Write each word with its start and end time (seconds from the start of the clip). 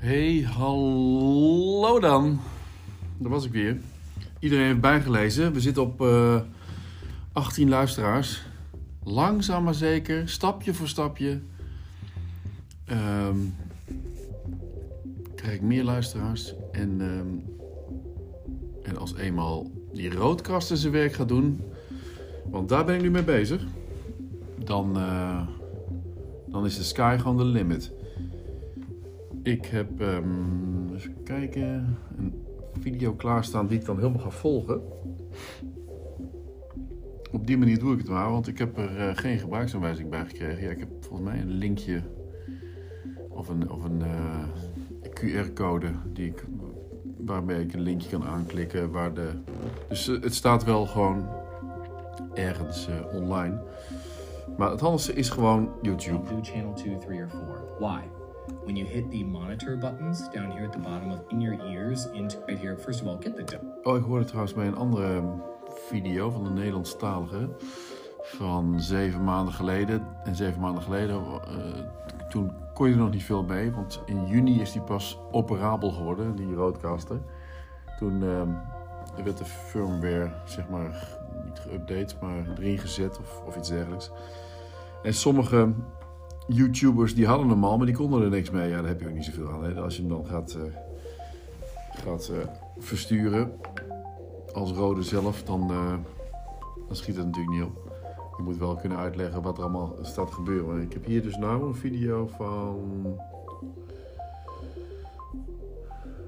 Hey, 0.00 0.40
hallo 0.40 1.98
dan. 2.00 2.40
Daar 3.18 3.30
was 3.30 3.44
ik 3.44 3.52
weer. 3.52 3.80
Iedereen 4.38 4.66
heeft 4.66 4.80
bijgelezen. 4.80 5.52
We 5.52 5.60
zitten 5.60 5.82
op 5.82 6.00
eh 6.00 6.40
18 7.32 7.68
luisteraars. 7.68 8.42
Langzaam 9.04 9.64
maar 9.64 9.74
zeker, 9.74 10.28
stapje 10.28 10.74
voor 10.74 10.88
stapje. 10.88 11.40
ehm, 12.84 13.36
krijg 15.34 15.54
ik 15.54 15.62
meer 15.62 15.84
luisteraars. 15.84 16.54
En, 16.72 17.00
ehm, 17.00 17.28
en 18.82 18.96
als 18.96 19.16
eenmaal 19.16 19.70
die 19.92 20.14
roodkasten 20.14 20.76
zijn 20.76 20.92
werk 20.92 21.12
gaat 21.12 21.28
doen, 21.28 21.60
want 22.50 22.68
daar 22.68 22.84
ben 22.84 22.94
ik 22.94 23.02
nu 23.02 23.10
mee 23.10 23.24
bezig, 23.24 23.66
dan, 24.64 24.96
eh, 24.96 25.46
dan 26.46 26.64
is 26.64 26.76
de 26.76 26.82
sky 26.82 27.16
gewoon 27.18 27.36
de 27.36 27.44
limit. 27.44 27.92
Ik 29.42 29.66
heb, 29.66 30.00
ehm, 30.00 30.94
even 30.94 31.22
kijken, 31.22 31.96
een 32.16 32.34
video 32.80 33.14
klaarstaan 33.14 33.66
die 33.66 33.78
ik 33.78 33.84
dan 33.84 33.96
helemaal 33.96 34.20
ga 34.20 34.30
volgen. 34.30 34.82
Op 37.32 37.46
die 37.46 37.58
manier 37.58 37.78
doe 37.78 37.92
ik 37.92 37.98
het 37.98 38.08
maar, 38.08 38.30
want 38.30 38.48
ik 38.48 38.58
heb 38.58 38.78
er 38.78 38.96
eh, 38.98 39.16
geen 39.16 39.38
gebruiksaanwijzing 39.38 40.10
bij 40.10 40.24
gekregen. 40.26 40.62
Ja, 40.62 40.70
ik 40.70 40.78
heb 40.78 40.88
volgens 41.00 41.30
mij 41.30 41.40
een 41.40 41.50
linkje 41.50 42.02
of 43.28 43.48
een, 43.48 43.70
of 43.70 43.84
een 43.84 44.02
eh, 44.02 44.44
QR-code 45.02 45.90
die 46.12 46.26
ik, 46.26 46.44
waarmee 47.16 47.60
ik 47.60 47.72
een 47.72 47.80
linkje 47.80 48.08
kan 48.08 48.24
aanklikken. 48.24 48.90
Waar 48.90 49.14
de, 49.14 49.30
dus 49.88 50.08
eh, 50.08 50.22
het 50.22 50.34
staat 50.34 50.64
wel 50.64 50.86
gewoon 50.86 51.28
ergens 52.34 52.88
online. 53.12 53.62
Maar 54.56 54.70
het 54.70 54.80
handigste 54.80 55.12
is 55.12 55.28
gewoon 55.28 55.70
YouTube. 55.82 56.42
channel 56.42 56.74
2, 56.74 56.98
3, 56.98 57.20
or 57.22 57.28
4. 57.28 57.38
Why? 57.78 58.19
When 58.64 58.76
you 58.76 58.86
hit 58.86 59.10
the 59.10 59.24
monitor 59.24 59.76
buttons 59.76 60.28
down 60.28 60.50
here 60.50 60.64
at 60.64 60.72
the 60.72 60.78
bottom 60.78 61.10
of 61.10 61.20
in 61.28 61.40
your 61.40 61.58
ears, 61.66 62.06
into 62.12 62.38
right 62.46 62.58
here, 62.58 62.76
first 62.76 63.00
of 63.00 63.06
all, 63.06 63.16
get 63.20 63.46
the 63.46 63.58
Oh, 63.82 63.96
ik 63.96 64.04
hoorde 64.04 64.24
trouwens 64.24 64.54
bij 64.54 64.66
een 64.66 64.76
andere 64.76 65.22
video 65.88 66.30
van 66.30 66.44
de 66.44 66.50
Nederlandstalige 66.50 67.48
van 68.22 68.80
zeven 68.80 69.24
maanden 69.24 69.54
geleden. 69.54 70.06
En 70.24 70.34
zeven 70.34 70.60
maanden 70.60 70.82
geleden, 70.82 71.16
eh, 71.16 72.28
toen 72.28 72.52
kon 72.74 72.86
je 72.86 72.92
er 72.92 72.98
nog 72.98 73.10
niet 73.10 73.24
veel 73.24 73.42
mee, 73.42 73.72
want 73.72 74.02
in 74.06 74.26
juni 74.26 74.60
is 74.60 74.72
die 74.72 74.82
pas 74.82 75.18
operabel 75.30 75.90
geworden, 75.90 76.36
die 76.36 76.54
roadcaster. 76.54 77.20
Toen 77.98 78.22
eh, 78.22 78.42
werd 79.24 79.38
de 79.38 79.44
firmware, 79.44 80.30
zeg 80.44 80.68
maar, 80.68 81.18
niet 81.44 81.58
geüpdate, 81.58 82.18
maar 82.20 82.58
erin 82.58 82.78
gezet 82.78 83.18
of, 83.18 83.42
of 83.46 83.56
iets 83.56 83.68
dergelijks. 83.68 84.10
En 85.02 85.14
sommige 85.14 85.72
YouTubers 86.46 87.14
die 87.14 87.26
hadden 87.26 87.48
hem 87.48 87.64
al, 87.64 87.76
maar 87.76 87.86
die 87.86 87.94
konden 87.94 88.22
er 88.22 88.30
niks 88.30 88.50
mee. 88.50 88.68
Ja, 88.68 88.80
daar 88.80 88.88
heb 88.88 89.00
je 89.00 89.08
ook 89.08 89.14
niet 89.14 89.24
zoveel 89.24 89.50
aan. 89.50 89.64
Hè? 89.64 89.80
Als 89.80 89.96
je 89.96 90.02
hem 90.02 90.10
dan 90.10 90.26
gaat, 90.26 90.54
eh, 90.54 90.62
gaat 92.04 92.28
eh, 92.28 92.48
versturen 92.78 93.52
als 94.52 94.72
rode 94.72 95.02
zelf, 95.02 95.42
dan, 95.42 95.70
eh, 95.70 95.94
dan 96.86 96.96
schiet 96.96 97.16
het 97.16 97.26
natuurlijk 97.26 97.54
niet 97.54 97.64
op. 97.64 97.88
Je 98.36 98.42
moet 98.42 98.58
wel 98.58 98.76
kunnen 98.76 98.98
uitleggen 98.98 99.42
wat 99.42 99.56
er 99.56 99.62
allemaal 99.62 99.96
staat 100.02 100.30
gebeuren. 100.30 100.82
Ik 100.82 100.92
heb 100.92 101.04
hier 101.04 101.22
dus 101.22 101.36
nou 101.36 101.66
een 101.66 101.74
video 101.74 102.26
van 102.26 103.16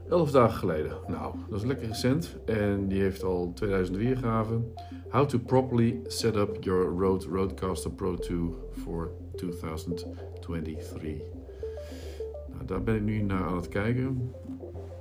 11 0.08 0.30
dagen 0.30 0.58
geleden. 0.58 0.92
Nou, 1.08 1.34
dat 1.48 1.58
is 1.58 1.66
lekker 1.66 1.86
recent 1.86 2.36
en 2.44 2.88
die 2.88 3.00
heeft 3.00 3.24
al 3.24 3.52
2000 3.54 3.96
weergaven. 3.96 4.74
How 5.08 5.26
to 5.26 5.38
properly 5.38 6.00
set 6.06 6.36
up 6.36 6.56
your 6.60 6.84
Rode 6.84 7.26
Rodecaster 7.26 7.90
Pro 7.90 8.16
2 8.16 8.54
for 8.82 9.10
2023. 9.36 11.18
Nou, 12.50 12.64
daar 12.66 12.82
ben 12.82 12.94
ik 12.94 13.02
nu 13.02 13.22
naar 13.22 13.42
aan 13.42 13.56
het 13.56 13.68
kijken. 13.68 14.32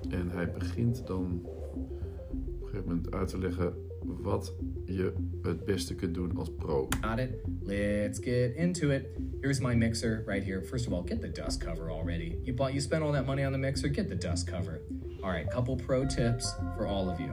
En 0.10 0.30
hij 0.30 0.52
begint 0.52 1.08
dan 1.08 1.42
op 1.44 2.62
een 2.62 2.68
gegeven 2.68 2.88
moment 2.88 3.14
uit 3.14 3.28
te 3.28 3.38
leggen 3.38 3.74
wat 4.03 4.53
je 4.86 5.14
het 5.42 5.66
beste 5.66 5.96
kunt 5.96 6.14
doen 6.14 6.38
als 6.38 6.52
pro. 6.58 6.88
Got 7.02 7.19
it? 7.19 7.30
Let's 7.62 8.19
get 8.19 8.56
into 8.56 8.90
it. 8.90 9.06
Here's 9.42 9.59
my 9.59 9.75
mixer 9.75 10.24
right 10.25 10.44
here. 10.44 10.63
First 10.63 10.88
of 10.88 10.94
all, 10.94 11.03
get 11.06 11.22
the 11.22 11.31
dust 11.31 11.59
cover 11.59 11.92
already. 11.92 12.38
You 12.44 12.53
bought, 12.53 12.72
you 12.72 12.81
spent 12.81 13.03
all 13.03 13.12
that 13.12 13.25
money 13.25 13.46
on 13.46 13.52
the 13.52 13.58
mixer. 13.58 13.90
Get 13.90 14.08
the 14.08 14.16
dust 14.16 14.48
cover. 14.48 14.81
All 15.24 15.30
right, 15.30 15.50
couple 15.50 15.75
pro 15.75 16.06
tips 16.06 16.53
for 16.75 16.88
all 16.88 17.09
of 17.09 17.19
you. 17.19 17.31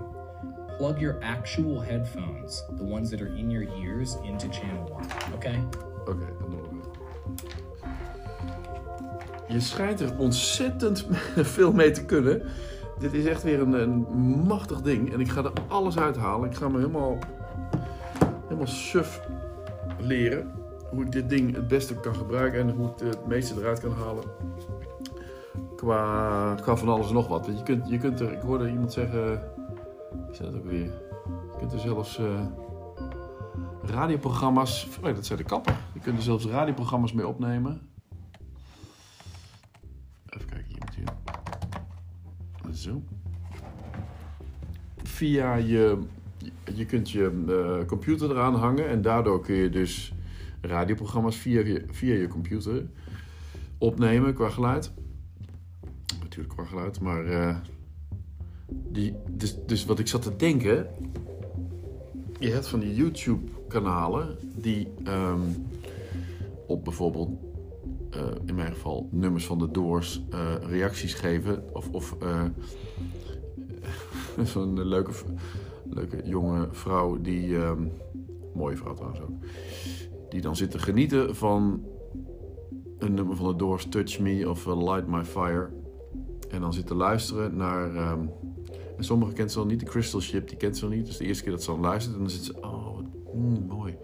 Plug 0.76 1.00
your 1.00 1.18
actual 1.22 1.80
headphones, 1.80 2.62
the 2.76 2.84
ones 2.84 3.10
that 3.10 3.20
are 3.20 3.34
in 3.34 3.50
your 3.50 3.66
ears, 3.80 4.16
into 4.24 4.48
channel 4.48 4.84
one. 4.88 5.06
Okay. 5.34 5.58
Oké, 6.06 6.26
Je 9.48 9.60
schijnt 9.60 10.00
er 10.00 10.18
ontzettend 10.18 11.06
veel 11.54 11.72
mee 11.72 11.90
te 11.90 12.04
kunnen. 12.04 12.42
Dit 12.98 13.12
is 13.12 13.24
echt 13.24 13.42
weer 13.42 13.60
een, 13.60 13.72
een 13.72 14.06
machtig 14.46 14.80
ding. 14.80 15.12
En 15.12 15.20
ik 15.20 15.28
ga 15.28 15.44
er 15.44 15.52
alles 15.68 15.98
uithalen. 15.98 16.50
Ik 16.50 16.56
ga 16.56 16.68
me 16.68 16.76
helemaal, 16.76 17.18
helemaal 18.42 18.66
suf 18.66 19.20
leren. 19.98 20.50
Hoe 20.90 21.04
ik 21.04 21.12
dit 21.12 21.28
ding 21.28 21.54
het 21.54 21.68
beste 21.68 21.94
kan 21.94 22.14
gebruiken. 22.14 22.60
En 22.60 22.70
hoe 22.70 22.86
ik 22.88 22.98
het 22.98 23.26
meeste 23.26 23.60
eruit 23.60 23.80
kan 23.80 23.92
halen. 23.92 24.24
Qua, 25.76 26.54
qua 26.54 26.76
van 26.76 26.88
alles 26.88 27.08
en 27.08 27.14
nog 27.14 27.28
wat. 27.28 27.46
Je 27.46 27.62
kunt, 27.62 27.88
je 27.88 27.98
kunt 27.98 28.20
er, 28.20 28.32
ik 28.32 28.40
hoorde 28.40 28.70
iemand 28.70 28.92
zeggen... 28.92 29.32
Ik 30.28 30.34
zei 30.34 30.50
dat 30.50 30.60
ook 30.60 30.66
weer. 30.70 30.92
Je 31.24 31.58
kunt 31.58 31.72
er 31.72 31.78
zelfs... 31.78 32.18
eh, 32.18 32.24
radioprogramma's. 33.82 34.88
Oh, 35.04 35.14
dat 35.14 35.26
zei 35.26 35.38
de 35.38 35.44
kapper. 35.44 35.76
Je 35.94 36.00
kunt 36.00 36.16
er 36.16 36.22
zelfs 36.22 36.46
radioprogramma's 36.46 37.12
mee 37.12 37.26
opnemen. 37.26 37.80
Zo. 42.78 43.02
Via 45.02 45.54
je. 45.54 45.98
Je 46.74 46.84
kunt 46.84 47.10
je 47.10 47.44
eh, 47.48 47.86
computer 47.86 48.30
eraan 48.30 48.54
hangen 48.54 48.88
en 48.88 49.02
daardoor 49.02 49.40
kun 49.40 49.54
je 49.54 49.70
dus 49.70 50.12
radioprogramma's 50.60 51.36
via 51.36 51.60
je, 51.60 51.84
via 51.90 52.14
je 52.14 52.28
computer 52.28 52.86
opnemen 53.78 54.34
qua 54.34 54.48
geluid. 54.48 54.92
Natuurlijk 56.20 56.54
qua 56.54 56.64
geluid, 56.64 57.00
maar. 57.00 57.26
eh, 57.26 57.56
die, 58.68 59.14
dus, 59.30 59.56
dus 59.66 59.84
wat 59.84 59.98
ik 59.98 60.06
zat 60.06 60.22
te 60.22 60.36
denken, 60.36 60.86
je 62.38 62.50
hebt 62.50 62.68
van 62.68 62.80
die 62.80 62.94
YouTube-kanalen 62.94 64.36
die 64.56 64.88
ehm, 65.04 65.40
op 66.66 66.84
bijvoorbeeld, 66.84 67.30
eh, 68.10 68.20
in 68.46 68.54
mijn 68.54 68.72
geval, 68.72 69.08
nummers 69.10 69.46
van 69.46 69.58
de 69.58 69.70
Doors 69.70 70.22
eh, 70.30 70.54
reacties 70.68 71.14
geven. 71.14 71.74
Of, 71.74 71.88
of 71.92 72.16
eh, 72.20 72.44
zo'n 74.52 74.82
leuke, 74.88 75.12
leuke 75.90 76.20
jonge 76.24 76.68
vrouw 76.70 77.20
die, 77.20 77.56
ehm, 77.56 77.86
mooie 78.54 78.76
vrouw 78.76 78.94
trouwens 78.94 79.20
ook, 79.20 79.30
die 80.28 80.40
dan 80.40 80.56
zit 80.56 80.70
te 80.70 80.78
genieten 80.78 81.36
van 81.36 81.84
een 82.98 83.14
nummer 83.14 83.36
van 83.36 83.46
de 83.48 83.56
Doors, 83.56 83.86
Touch 83.86 84.18
Me 84.18 84.48
of 84.48 84.66
Light 84.66 85.06
My 85.06 85.24
Fire. 85.24 85.68
En 86.50 86.60
dan 86.60 86.72
zit 86.72 86.86
te 86.86 86.94
luisteren 86.94 87.56
naar. 87.56 87.94
ehm, 87.94 88.26
en 88.96 89.04
sommigen 89.04 89.34
kent 89.34 89.52
ze 89.52 89.58
al 89.58 89.66
niet. 89.66 89.80
De 89.80 89.86
Crystal 89.86 90.20
Ship, 90.20 90.48
die 90.48 90.56
kent 90.56 90.76
ze 90.76 90.84
al 90.84 90.90
niet. 90.90 91.06
Dus 91.06 91.16
de 91.16 91.24
eerste 91.24 91.42
keer 91.42 91.52
dat 91.52 91.62
ze 91.62 91.70
dan 91.70 91.80
luistert, 91.80 92.18
dan 92.18 92.30
zit 92.30 92.44
ze... 92.44 92.54
Oh, 92.60 92.98
mm, 93.34 93.66
mooi. 93.66 93.96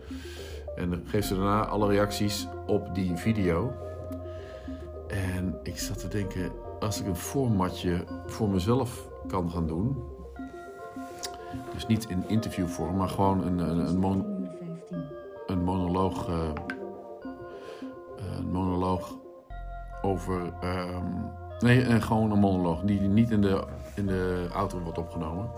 En 0.76 0.91
dan 0.91 1.00
geeft 1.04 1.26
ze 1.26 1.34
daarna 1.34 1.66
alle 1.66 1.88
reacties 1.88 2.48
op 2.66 2.94
die 2.94 3.16
video. 3.16 3.72
En 5.06 5.59
ik 5.62 5.78
zat 5.78 5.98
te 5.98 6.09
denken... 6.09 6.53
Als 6.81 7.00
ik 7.00 7.06
een 7.06 7.16
formatje 7.16 8.04
voor 8.26 8.48
mezelf 8.48 9.09
kan 9.26 9.50
gaan 9.50 9.66
doen... 9.66 10.12
Dus 11.72 11.87
niet 11.87 12.09
in 12.09 12.25
interviewvorm, 12.28 12.97
maar 12.97 13.09
gewoon 13.09 13.47
een, 13.47 13.59
een, 13.59 14.03
een, 14.03 14.48
een 15.47 15.62
monoloog... 15.62 16.28
eh, 16.28 16.50
een 18.38 18.50
monoloog 18.50 19.14
over... 20.02 20.52
ehm, 20.61 21.06
nee, 21.58 21.82
en 21.82 22.02
gewoon 22.02 22.31
een 22.31 22.38
monoloog 22.38 22.81
die 22.81 23.00
niet 23.00 23.31
in 23.31 23.40
de, 23.40 23.64
in 23.94 24.06
de 24.06 24.49
auto 24.52 24.81
wordt 24.81 24.99
opgenomen. 24.99 25.50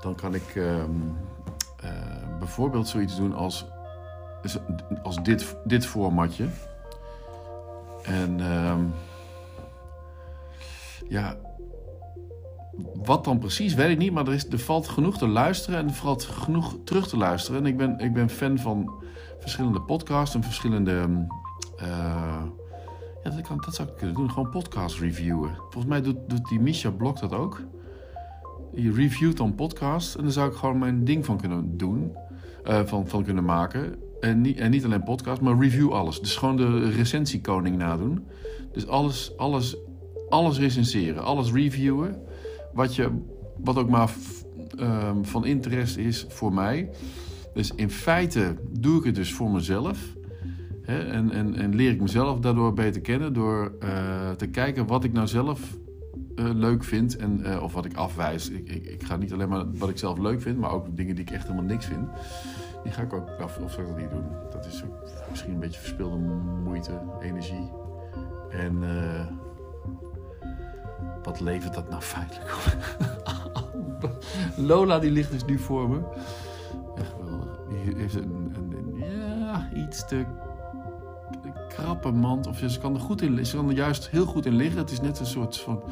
Dan 0.00 0.14
kan 0.14 0.34
ik 0.34 0.54
ehm, 0.54 0.90
eh, 1.80 2.38
bijvoorbeeld 2.38 2.88
zoiets 2.88 3.16
doen 3.16 3.34
als, 3.34 3.66
als 5.02 5.22
dit, 5.22 5.56
dit 5.64 5.86
formatje. 5.86 6.46
En 8.04 8.40
ehm, 8.40 8.84
ja, 11.08 11.36
wat 12.94 13.24
dan 13.24 13.38
precies, 13.38 13.74
weet 13.74 13.90
ik 13.90 13.98
niet. 13.98 14.12
Maar 14.12 14.26
er, 14.26 14.34
is, 14.34 14.48
er 14.48 14.58
valt 14.58 14.88
genoeg 14.88 15.18
te 15.18 15.28
luisteren 15.28 15.78
en 15.78 15.86
er 15.86 15.94
valt 15.94 16.24
genoeg 16.24 16.76
terug 16.84 17.08
te 17.08 17.16
luisteren. 17.16 17.60
En 17.60 17.66
ik 17.66 17.76
ben, 17.76 17.98
ik 17.98 18.12
ben 18.12 18.28
fan 18.30 18.58
van 18.58 18.92
verschillende 19.38 19.80
podcasts 19.80 20.34
en 20.34 20.42
verschillende... 20.42 20.92
ehm, 20.92 21.18
eh, 21.76 22.42
ja, 23.24 23.30
dat, 23.30 23.40
kan, 23.40 23.62
dat 23.64 23.74
zou 23.74 23.88
ik 23.88 23.96
kunnen 23.96 24.14
doen. 24.16 24.30
Gewoon 24.30 24.50
podcast 24.50 24.98
reviewen. 24.98 25.50
Volgens 25.56 25.86
mij 25.86 26.02
doet, 26.02 26.16
doet 26.26 26.48
die 26.48 26.60
Misha 26.60 26.90
Blok 26.90 27.20
dat 27.20 27.32
ook. 27.32 27.60
Die 28.72 28.92
reviewt 28.92 29.36
dan 29.36 29.54
podcast. 29.54 30.14
En 30.14 30.22
daar 30.22 30.32
zou 30.32 30.50
ik 30.50 30.56
gewoon 30.56 30.78
mijn 30.78 31.04
ding 31.04 31.24
van 31.24 31.36
kunnen 31.36 31.76
doen. 31.76 32.16
eh, 32.64 32.80
van, 32.84 33.08
van 33.08 33.24
kunnen 33.24 33.44
maken. 33.44 33.94
En 34.24 34.40
niet, 34.40 34.58
en 34.58 34.70
niet 34.70 34.84
alleen 34.84 35.02
podcast, 35.02 35.40
maar 35.40 35.58
review 35.58 35.92
alles. 35.92 36.20
Dus 36.20 36.36
gewoon 36.36 36.56
de 36.56 36.90
recensiekoning 36.90 37.76
nadoen. 37.76 38.24
Dus 38.72 38.86
alles, 38.86 39.36
alles, 39.36 39.76
alles 40.28 40.58
recenseren, 40.58 41.24
alles 41.24 41.52
reviewen. 41.52 42.22
Wat, 42.72 42.94
je, 42.94 43.10
wat 43.56 43.76
ook 43.76 43.88
maar 43.88 44.10
ehm, 44.78 45.22
van 45.22 45.44
interesse 45.44 46.02
is 46.02 46.26
voor 46.28 46.52
mij. 46.52 46.90
Dus 47.54 47.72
in 47.74 47.90
feite 47.90 48.56
doe 48.70 48.98
ik 48.98 49.04
het 49.04 49.14
dus 49.14 49.32
voor 49.32 49.50
mezelf. 49.50 50.14
Hè, 50.82 50.98
en, 50.98 51.30
en, 51.30 51.54
en 51.54 51.74
leer 51.74 51.90
ik 51.90 52.00
mezelf 52.00 52.40
daardoor 52.40 52.72
beter 52.72 53.00
kennen 53.00 53.32
door 53.32 53.72
eh, 53.80 54.30
te 54.30 54.46
kijken 54.46 54.86
wat 54.86 55.04
ik 55.04 55.12
nou 55.12 55.26
zelf 55.26 55.76
eh, 56.36 56.44
leuk 56.52 56.84
vind 56.84 57.16
en, 57.16 57.44
eh, 57.44 57.62
of 57.62 57.72
wat 57.72 57.84
ik 57.84 57.96
afwijs. 57.96 58.50
Ik, 58.50 58.68
ik, 58.68 58.86
ik 58.86 59.02
ga 59.02 59.16
niet 59.16 59.32
alleen 59.32 59.48
maar 59.48 59.64
wat 59.72 59.88
ik 59.88 59.98
zelf 59.98 60.18
leuk 60.18 60.40
vind, 60.42 60.58
maar 60.58 60.70
ook 60.70 60.96
dingen 60.96 61.14
die 61.14 61.24
ik 61.24 61.30
echt 61.30 61.42
helemaal 61.42 61.64
niks 61.64 61.86
vind. 61.86 62.08
Die 62.82 62.92
ga 62.92 63.02
ik 63.02 63.12
ook 63.12 63.28
af 63.40 63.58
of 63.58 63.72
zou 63.72 63.82
ik 63.82 63.88
dat 63.92 63.98
niet 64.00 64.10
doen. 64.10 64.24
Dat 64.50 64.66
is 64.66 64.84
misschien 65.30 65.52
een 65.54 65.60
beetje 65.60 65.80
verspilde 65.80 66.16
moeite, 66.64 67.00
energie. 67.20 67.70
En 68.50 68.82
eh, 68.82 69.26
wat 71.22 71.40
levert 71.40 71.74
dat 71.74 71.90
nou 71.90 72.02
feitelijk 72.02 72.54
op? 72.54 74.10
Lola 74.56 74.98
die 74.98 75.10
ligt 75.10 75.30
dus 75.30 75.44
nu 75.44 75.58
voor 75.58 75.88
me. 75.90 75.98
Echt 76.96 77.12
geweldig. 77.18 77.58
Die 77.68 77.96
heeft 77.96 78.14
een, 78.14 78.52
een, 78.56 78.72
een- 78.76 78.98
ja, 79.38 79.68
iets 79.74 80.06
te 80.08 80.24
krappe 81.74 82.10
mand. 82.10 82.46
Of 82.46 82.58
ze 82.66 82.78
kan 82.78 82.94
er 82.94 83.00
goed 83.00 83.22
in 83.22 83.46
Ze 83.46 83.56
kan 83.56 83.68
er 83.68 83.74
juist 83.74 84.10
heel 84.10 84.26
goed 84.26 84.46
in 84.46 84.56
liggen. 84.56 84.78
Het 84.78 84.90
is 84.90 85.00
net 85.00 85.18
een 85.18 85.26
soort 85.26 85.56
van... 85.56 85.82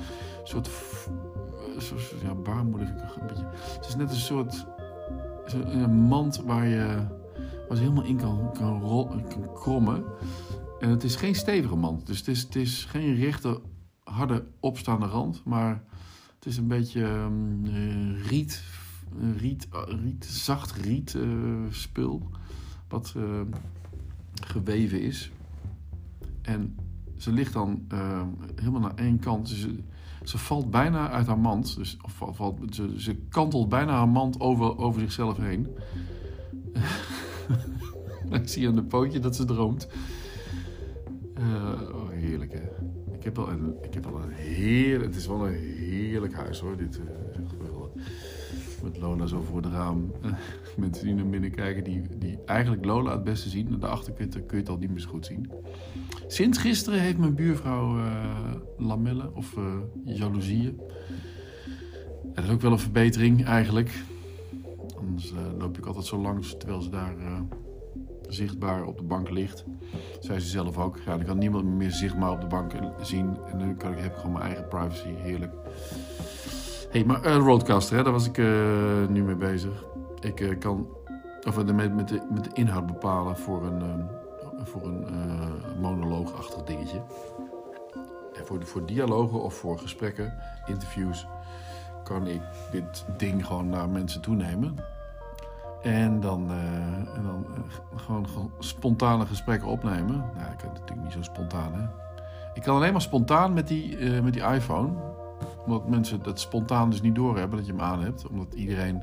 soort, 0.45 0.71
soort 1.79 2.15
ja, 2.23 2.35
baarmoeder 2.35 2.89
een 2.89 3.27
beetje... 3.27 3.47
Het 3.77 3.87
is 3.89 3.97
net 3.97 4.11
een 4.11 4.17
soort... 4.17 4.67
Een 5.65 5.91
mand 5.91 6.37
waar 6.37 6.67
je... 6.67 7.07
Waar 7.69 7.79
helemaal 7.79 8.05
in 8.05 8.17
kan, 8.17 8.51
kan, 8.53 8.81
kan 9.29 9.53
krommen. 9.55 10.05
En 10.81 10.89
het 10.89 11.05
is 11.05 11.17
geen 11.17 11.35
stevige 11.35 11.77
mand. 11.77 12.07
Dus 12.07 12.19
het 12.19 12.29
is, 12.29 12.43
het 12.43 12.57
is 12.57 12.85
geen 12.85 13.15
rechte, 13.15 13.61
harde, 14.05 14.45
opstaande 14.61 15.07
rand. 15.07 15.45
Maar 15.45 15.83
het 16.35 16.47
is 16.47 16.57
een 16.57 16.69
beetje 16.69 17.05
ehm, 17.05 17.65
eh, 17.65 18.27
riet, 18.27 18.63
riet, 19.37 19.69
eh, 19.73 19.83
riet, 20.03 20.25
zacht 20.25 20.73
riet 20.73 21.15
eh, 21.15 21.23
spul. 21.71 22.31
Wat 22.89 23.15
geweven 24.47 25.01
is. 25.01 25.31
En 26.43 26.77
ze 27.17 27.33
ligt 27.33 27.53
dan 27.53 27.85
eh, 27.89 28.23
helemaal 28.57 28.81
naar 28.81 28.95
één 28.95 29.19
kant. 29.19 29.49
Ze, 29.49 29.79
ze 30.23 30.39
valt 30.39 30.71
bijna 30.71 31.11
uit 31.11 31.27
haar 31.27 31.39
mand. 31.39 31.77
Dus, 31.77 31.97
of 32.03 32.13
val- 32.13 32.35
valt, 32.35 32.75
ze, 32.75 32.95
ze 32.97 33.15
kantelt 33.29 33.69
bijna 33.69 33.93
haar 33.93 34.09
mand 34.09 34.41
over, 34.41 34.79
over 34.79 35.01
zichzelf 35.01 35.37
heen. 35.37 35.69
Ik 38.31 38.49
zie 38.49 38.69
aan 38.69 38.75
de 38.75 38.83
pootje 38.83 39.19
dat 39.19 39.37
ze 39.37 39.45
droomt. 39.45 39.89
Eh, 41.35 41.81
oh, 41.95 42.09
heerlijk 42.11 42.53
hè. 42.53 42.63
Ik 43.17 43.25
heb 43.25 43.37
wel 43.37 43.49
een, 43.51 43.75
ik 43.83 43.95
heb 43.95 44.05
een 44.05 44.31
heerlijk... 44.31 45.05
Het 45.05 45.17
is 45.17 45.27
wel 45.27 45.47
een 45.47 45.55
heerlijk 45.55 46.35
huis 46.35 46.61
hoor. 46.61 46.77
Dit 46.77 47.01
eh. 47.01 47.32
Met 48.83 48.99
Lola 48.99 49.27
zo 49.27 49.41
voor 49.41 49.57
het 49.63 49.73
raam. 49.73 50.13
Mensen 50.77 51.05
die 51.07 51.15
naar 51.15 51.27
binnen 51.29 51.51
kijken, 51.51 51.85
die, 51.85 52.03
die 52.19 52.39
eigenlijk 52.45 52.85
Lola 52.85 53.13
het 53.13 53.25
beste 53.25 53.49
zien. 53.49 53.69
Je, 53.81 53.87
het- 54.17 54.33
kun 54.33 54.43
je 54.49 54.57
het 54.57 54.69
al 54.69 54.77
niet 54.77 54.91
meer 54.91 55.01
zo 55.01 55.09
goed 55.09 55.27
zien. 55.27 55.51
Sinds 56.27 56.59
gisteren 56.59 57.01
heeft 57.01 57.19
mijn 57.19 57.35
buurvrouw 57.35 57.99
eh, 57.99 58.55
lamellen 58.79 59.35
of 59.37 59.57
eh 59.57 59.65
jaloezieën. 60.05 60.81
Ja, 62.23 62.33
dat 62.35 62.45
is 62.45 62.51
ook 62.51 62.61
wel 62.61 62.73
een 62.73 62.79
verbetering 62.79 63.45
eigenlijk. 63.45 64.03
Anders 64.99 65.33
eh, 65.33 65.39
loop 65.59 65.79
ik 65.79 65.87
altijd 65.87 66.05
zo 66.07 66.21
langs 66.21 66.57
terwijl 66.57 66.81
ze 66.83 66.91
daar 66.91 67.15
zichtbaar 68.29 68.85
op 68.85 68.97
de 68.99 69.05
bank 69.05 69.31
ligt. 69.31 69.65
Zei 70.21 70.39
ze 70.41 70.49
zelf 70.49 70.79
ook. 70.79 70.99
Ja, 71.07 71.17
dan 71.17 71.27
kan 71.27 71.39
niemand 71.39 71.65
me 71.65 71.71
meer 71.71 71.91
zichtbaar 71.91 72.31
op 72.31 72.41
de 72.41 72.47
bank 72.47 72.73
zien. 73.03 73.37
En 73.53 73.57
nu 73.57 73.75
kan 73.75 73.93
ik, 73.93 73.99
heb 73.99 74.13
ik 74.13 74.17
gewoon 74.19 74.33
mijn 74.33 74.45
eigen 74.45 74.69
privacy. 74.69 75.09
Heerlijk. 75.17 75.53
Hey, 76.93 77.05
maar 77.05 77.23
eh, 77.23 77.37
Roadcaster, 77.37 77.97
hè, 77.97 78.03
daar 78.03 78.13
was 78.13 78.27
ik 78.27 78.39
eh, 78.39 78.47
nu 79.09 79.23
mee 79.23 79.35
bezig. 79.35 79.85
Ik 80.21 80.41
eh, 80.41 80.59
kan 80.59 80.87
of, 81.47 81.65
met, 81.65 81.95
met, 81.95 82.09
de, 82.09 82.27
met 82.31 82.45
de 82.45 82.51
inhoud 82.53 82.87
bepalen 82.87 83.37
voor 83.37 83.67
een, 83.67 84.09
voor 84.65 84.83
een 84.83 85.07
monoloogachtig 85.81 86.63
dingetje. 86.63 87.03
En 88.35 88.47
voor, 88.47 88.67
voor 88.67 88.87
dialogen 88.87 89.43
of 89.43 89.55
voor 89.55 89.79
gesprekken, 89.79 90.35
interviews, 90.67 91.27
kan 92.05 92.27
ik 92.27 92.41
dit 92.71 93.05
ding 93.17 93.47
gewoon 93.47 93.69
naar 93.69 93.89
mensen 93.89 94.21
toenemen. 94.21 94.77
En 95.83 96.21
dan, 96.21 96.51
dan 97.23 97.47
gewoon, 97.97 98.29
gewoon 98.29 98.53
spontane 98.59 99.27
gesprekken 99.27 99.69
opnemen. 99.69 100.25
Nou, 100.35 100.53
ik 100.53 100.59
kan 100.59 100.73
natuurlijk 100.73 101.03
niet 101.03 101.13
zo 101.13 101.23
spontaan, 101.23 101.75
hè. 101.75 101.87
Ik 102.55 102.63
kan 102.63 102.77
alleen 102.77 102.93
maar 102.93 103.03
spontaan 103.03 103.53
met 103.53 103.69
die, 103.69 103.97
met 104.23 104.33
die 104.33 104.43
iPhone. 104.43 104.93
Omdat 105.65 105.89
mensen 105.89 106.23
dat 106.23 106.41
spontaan 106.41 106.91
dus 106.91 107.01
niet 107.01 107.15
doorhebben 107.15 107.57
dat 107.59 107.67
je 107.67 107.73
hem 107.73 107.81
aan 107.81 108.03
hebt. 108.03 108.29
Omdat 108.29 108.55
iedereen 108.55 109.03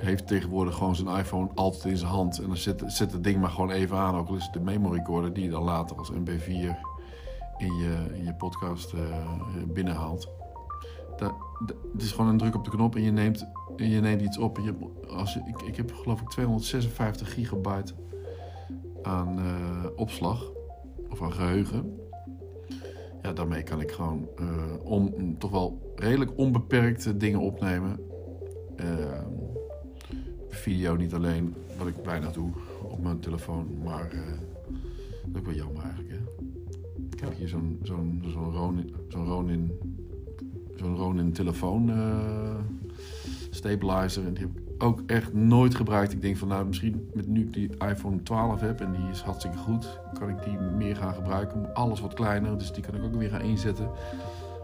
heeft 0.00 0.26
tegenwoordig 0.26 0.74
gewoon 0.74 0.96
zijn 0.96 1.18
iPhone 1.18 1.48
altijd 1.54 1.84
in 1.84 1.96
zijn 1.96 2.10
hand. 2.10 2.38
En 2.38 2.46
dan 2.46 2.56
zet, 2.56 2.82
zet 2.86 3.12
het 3.12 3.24
ding 3.24 3.40
maar 3.40 3.50
gewoon 3.50 3.70
even 3.70 3.96
aan. 3.96 4.14
Ook 4.14 4.28
al 4.28 4.34
is 4.34 4.44
het 4.44 4.52
de 4.52 4.60
memory 4.60 4.96
recorder 4.98 5.32
die 5.32 5.44
je 5.44 5.50
dan 5.50 5.62
later 5.62 5.96
als 5.96 6.12
MP4 6.12 6.76
in 7.58 7.74
je, 7.74 8.06
in 8.14 8.24
je 8.24 8.34
podcast 8.34 8.92
eh, 8.92 9.00
binnenhaalt. 9.66 10.28
Het 11.92 12.02
is 12.02 12.10
gewoon 12.12 12.30
een 12.30 12.38
druk 12.38 12.54
op 12.54 12.64
de 12.64 12.70
knop 12.70 12.96
en 12.96 13.02
je 13.02 13.10
neemt, 13.10 13.46
je 13.76 14.00
neemt 14.00 14.22
iets 14.22 14.38
op. 14.38 14.58
Je, 14.58 14.74
als 15.08 15.36
ik, 15.36 15.62
ik 15.62 15.76
heb 15.76 15.94
geloof 15.94 16.20
ik 16.20 16.28
256 16.28 17.32
gigabyte 17.32 17.92
aan 19.02 19.38
eh, 19.38 19.90
opslag 19.96 20.50
of 21.10 21.22
aan 21.22 21.32
geheugen. 21.32 22.01
Daarmee 23.34 23.62
kan 23.62 23.80
ik 23.80 23.90
gewoon 23.90 24.28
eh, 24.36 24.46
om, 24.82 25.38
toch 25.38 25.50
wel 25.50 25.92
redelijk 25.96 26.30
onbeperkt 26.36 27.20
dingen 27.20 27.40
opnemen. 27.40 28.00
Eh, 28.76 29.20
video 30.48 30.96
niet 30.96 31.14
alleen, 31.14 31.54
wat 31.78 31.86
ik 31.86 32.02
bijna 32.02 32.30
doe 32.30 32.50
op 32.82 33.02
mijn 33.02 33.20
telefoon, 33.20 33.78
maar 33.84 34.10
eh, 34.10 34.20
dat 35.26 35.40
is 35.40 35.46
wel 35.46 35.54
jammer 35.54 35.82
eigenlijk. 35.82 36.10
Hè? 36.10 36.18
Ik 37.10 37.20
heb 37.20 37.36
hier 37.36 37.48
zo'n 37.48 37.78
zo'n 37.82 38.22
zo'n 38.26 38.52
Ronin, 38.52 38.94
zo'n 39.08 39.26
Ronin, 39.26 39.72
zo'n 40.76 40.96
Ronin 40.96 41.32
telefoon 41.32 41.90
eh, 41.90 42.58
stabilizer 43.50 44.26
en 44.26 44.34
die 44.34 44.46
ook 44.82 45.02
echt 45.06 45.32
nooit 45.32 45.74
gebruikt. 45.74 46.12
Ik 46.12 46.20
denk 46.20 46.36
van 46.36 46.48
nou 46.48 46.66
misschien 46.66 47.10
met 47.14 47.26
nu 47.26 47.40
ik 47.40 47.52
die 47.52 47.70
iPhone 47.88 48.22
12 48.22 48.60
heb 48.60 48.80
en 48.80 48.92
die 48.92 49.10
is 49.10 49.20
hartstikke 49.20 49.58
goed, 49.58 50.00
kan 50.18 50.28
ik 50.28 50.42
die 50.44 50.58
meer 50.58 50.96
gaan 50.96 51.14
gebruiken. 51.14 51.74
Alles 51.74 52.00
wat 52.00 52.14
kleiner, 52.14 52.58
dus 52.58 52.72
die 52.72 52.82
kan 52.82 52.94
ik 52.94 53.02
ook 53.04 53.14
weer 53.14 53.30
gaan 53.30 53.40
inzetten 53.40 53.90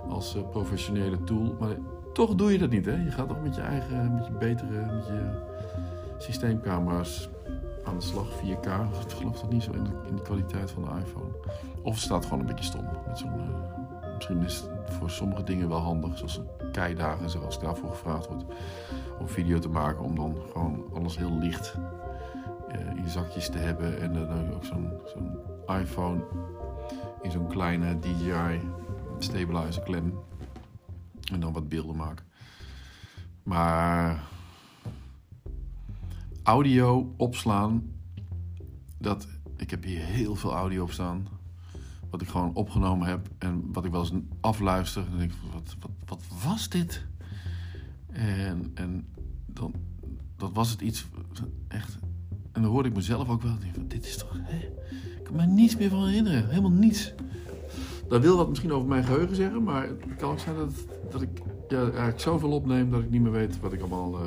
als 0.08 0.36
eh, 0.36 0.48
professionele 0.50 1.24
tool. 1.24 1.56
Maar 1.60 1.76
toch 2.12 2.34
doe 2.34 2.52
je 2.52 2.58
dat 2.58 2.70
niet, 2.70 2.84
hè? 2.84 3.04
Je 3.04 3.10
gaat 3.10 3.28
toch 3.28 3.42
met 3.42 3.54
je 3.54 3.60
eigen, 3.60 4.14
met 4.14 4.26
je 4.26 4.32
betere, 4.32 4.86
met 4.94 5.06
je 5.06 5.30
systeemcamera's 6.18 7.28
aan 7.84 7.98
de 7.98 8.04
slag, 8.04 8.26
4K. 8.26 8.68
Ik 9.04 9.12
geloof 9.16 9.40
dat 9.40 9.52
niet 9.52 9.62
zo 9.62 9.72
in 9.72 9.84
de, 9.84 9.90
in 10.08 10.16
de 10.16 10.22
kwaliteit 10.22 10.70
van 10.70 10.82
de 10.82 10.88
iPhone. 10.88 11.32
Of 11.82 11.94
het 11.94 12.02
staat 12.02 12.24
gewoon 12.24 12.40
een 12.40 12.46
beetje 12.46 12.64
stom. 12.64 12.84
Met 13.06 13.22
eh, 13.22 13.30
misschien 14.14 14.42
is 14.42 14.60
het 14.60 14.94
voor 14.94 15.10
sommige 15.10 15.44
dingen 15.44 15.68
wel 15.68 15.78
handig, 15.78 16.18
zoals 16.18 16.36
een 16.36 16.67
keidagen, 16.78 17.30
zoals 17.30 17.60
daarvoor 17.60 17.90
gevraagd 17.90 18.26
wordt, 18.26 18.44
om 19.18 19.28
video 19.28 19.58
te 19.58 19.68
maken, 19.68 20.04
om 20.04 20.14
dan 20.14 20.36
gewoon 20.52 20.84
alles 20.94 21.16
heel 21.16 21.38
licht 21.38 21.74
eh, 22.68 22.96
in 22.96 23.08
zakjes 23.08 23.48
te 23.48 23.58
hebben. 23.58 24.00
En 24.00 24.12
dan 24.12 24.54
ook 24.54 24.64
zo'n 24.64 24.90
zo'n 25.04 25.38
iPhone 25.80 26.24
in 27.22 27.30
zo'n 27.30 27.48
kleine 27.48 27.98
DJI 27.98 28.60
stabilizer 29.18 29.82
klem. 29.82 30.18
En 31.32 31.40
dan 31.40 31.52
wat 31.52 31.68
beelden 31.68 31.96
maken. 31.96 32.24
Maar 33.42 34.22
audio 36.42 37.14
opslaan, 37.16 37.92
dat, 38.98 39.28
ik 39.56 39.70
heb 39.70 39.84
hier 39.84 40.00
heel 40.00 40.34
veel 40.34 40.52
audio 40.52 40.82
op 40.82 40.90
staan. 40.90 41.37
Wat 42.10 42.22
ik 42.22 42.28
gewoon 42.28 42.54
opgenomen 42.54 43.08
heb 43.08 43.28
en 43.38 43.72
wat 43.72 43.84
ik 43.84 43.90
wel 43.90 44.00
eens 44.00 44.12
afluister. 44.40 45.02
En 45.02 45.08
dan 45.08 45.18
denk 45.18 45.32
ik, 45.32 45.38
wat, 45.52 45.76
wat, 45.80 45.90
wat 46.06 46.22
was 46.44 46.68
dit? 46.68 47.04
En, 48.06 48.70
en 48.74 49.06
dan, 49.46 49.74
dat 50.36 50.52
was 50.52 50.70
het 50.70 50.80
iets 50.80 51.06
echt. 51.68 51.98
En 52.52 52.62
dan 52.62 52.70
hoorde 52.70 52.88
ik 52.88 52.94
mezelf 52.94 53.28
ook 53.28 53.42
wel. 53.42 53.52
Ik 53.52 53.74
van, 53.74 53.88
dit 53.88 54.06
is 54.06 54.16
toch. 54.16 54.32
Hè? 54.32 54.56
Ik 55.18 55.24
kan 55.24 55.36
me 55.36 55.46
niets 55.46 55.76
meer 55.76 55.90
van 55.90 56.06
herinneren. 56.06 56.48
Helemaal 56.48 56.70
niets. 56.70 57.12
Dat 58.08 58.22
wil 58.22 58.36
wat 58.36 58.48
misschien 58.48 58.72
over 58.72 58.88
mijn 58.88 59.04
geheugen 59.04 59.36
zeggen, 59.36 59.62
maar 59.62 59.82
het 59.82 60.16
kan 60.16 60.30
ook 60.30 60.38
zijn 60.38 60.56
dat, 60.56 60.72
dat 61.10 61.22
ik 61.22 61.42
ja, 61.68 61.80
eigenlijk 61.82 62.20
zoveel 62.20 62.50
opneem 62.50 62.90
dat 62.90 63.00
ik 63.00 63.10
niet 63.10 63.22
meer 63.22 63.32
weet 63.32 63.60
wat 63.60 63.72
ik 63.72 63.80
allemaal 63.80 64.14
eh, 64.14 64.26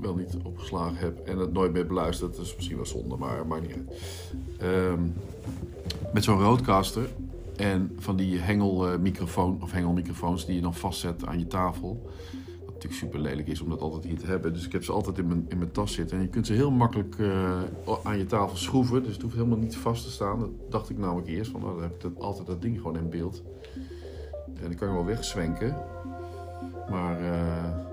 wel 0.00 0.14
niet 0.14 0.36
opgeslagen 0.42 0.96
heb 0.96 1.18
en 1.26 1.38
het 1.38 1.52
nooit 1.52 1.72
meer 1.72 1.86
beluisterd. 1.86 2.36
Dat 2.36 2.44
is 2.46 2.54
misschien 2.54 2.76
wel 2.76 2.86
zonde, 2.86 3.16
maar 3.16 3.46
maakt 3.46 3.66
niet. 3.66 3.78
Ehm, 4.58 5.00
met 6.14 6.24
zo'n 6.24 6.40
roadcaster 6.40 7.08
en 7.56 7.92
van 7.98 8.16
die 8.16 8.38
hengelmicrofoon 8.38 9.62
of 9.62 9.72
hengelmicrofoons 9.72 10.46
die 10.46 10.54
je 10.54 10.60
dan 10.60 10.74
vastzet 10.74 11.26
aan 11.26 11.38
je 11.38 11.46
tafel. 11.46 12.10
Dat 12.64 12.74
natuurlijk 12.74 12.94
super 12.94 13.20
lelijk 13.20 13.48
is 13.48 13.60
om 13.60 13.68
dat 13.68 13.80
altijd 13.80 14.04
hier 14.04 14.18
te 14.18 14.26
hebben. 14.26 14.52
Dus 14.52 14.66
ik 14.66 14.72
heb 14.72 14.84
ze 14.84 14.92
altijd 14.92 15.18
in 15.18 15.26
mijn, 15.26 15.44
in 15.48 15.58
mijn 15.58 15.70
tas 15.70 15.92
zitten. 15.92 16.16
En 16.16 16.22
je 16.22 16.28
kunt 16.28 16.46
ze 16.46 16.52
heel 16.52 16.70
makkelijk 16.70 17.18
eh, 17.18 17.60
aan 18.02 18.18
je 18.18 18.26
tafel 18.26 18.56
schroeven. 18.56 19.02
Dus 19.02 19.12
het 19.12 19.22
hoeft 19.22 19.34
helemaal 19.34 19.58
niet 19.58 19.76
vast 19.76 20.04
te 20.04 20.10
staan. 20.10 20.38
Dat 20.40 20.50
dacht 20.68 20.90
ik 20.90 20.98
namelijk 20.98 21.28
eerst. 21.28 21.52
Nou, 21.52 21.64
dan 21.64 21.82
heb 21.82 21.94
ik 21.94 22.00
dat, 22.00 22.20
altijd 22.20 22.46
dat 22.46 22.62
ding 22.62 22.76
gewoon 22.76 22.96
in 22.96 23.10
beeld. 23.10 23.42
En 24.54 24.62
dan 24.62 24.74
kan 24.74 24.88
je 24.88 24.94
wel 24.94 25.04
wegzwenken. 25.04 25.76
Maar... 26.90 27.20
eh, 27.20 27.92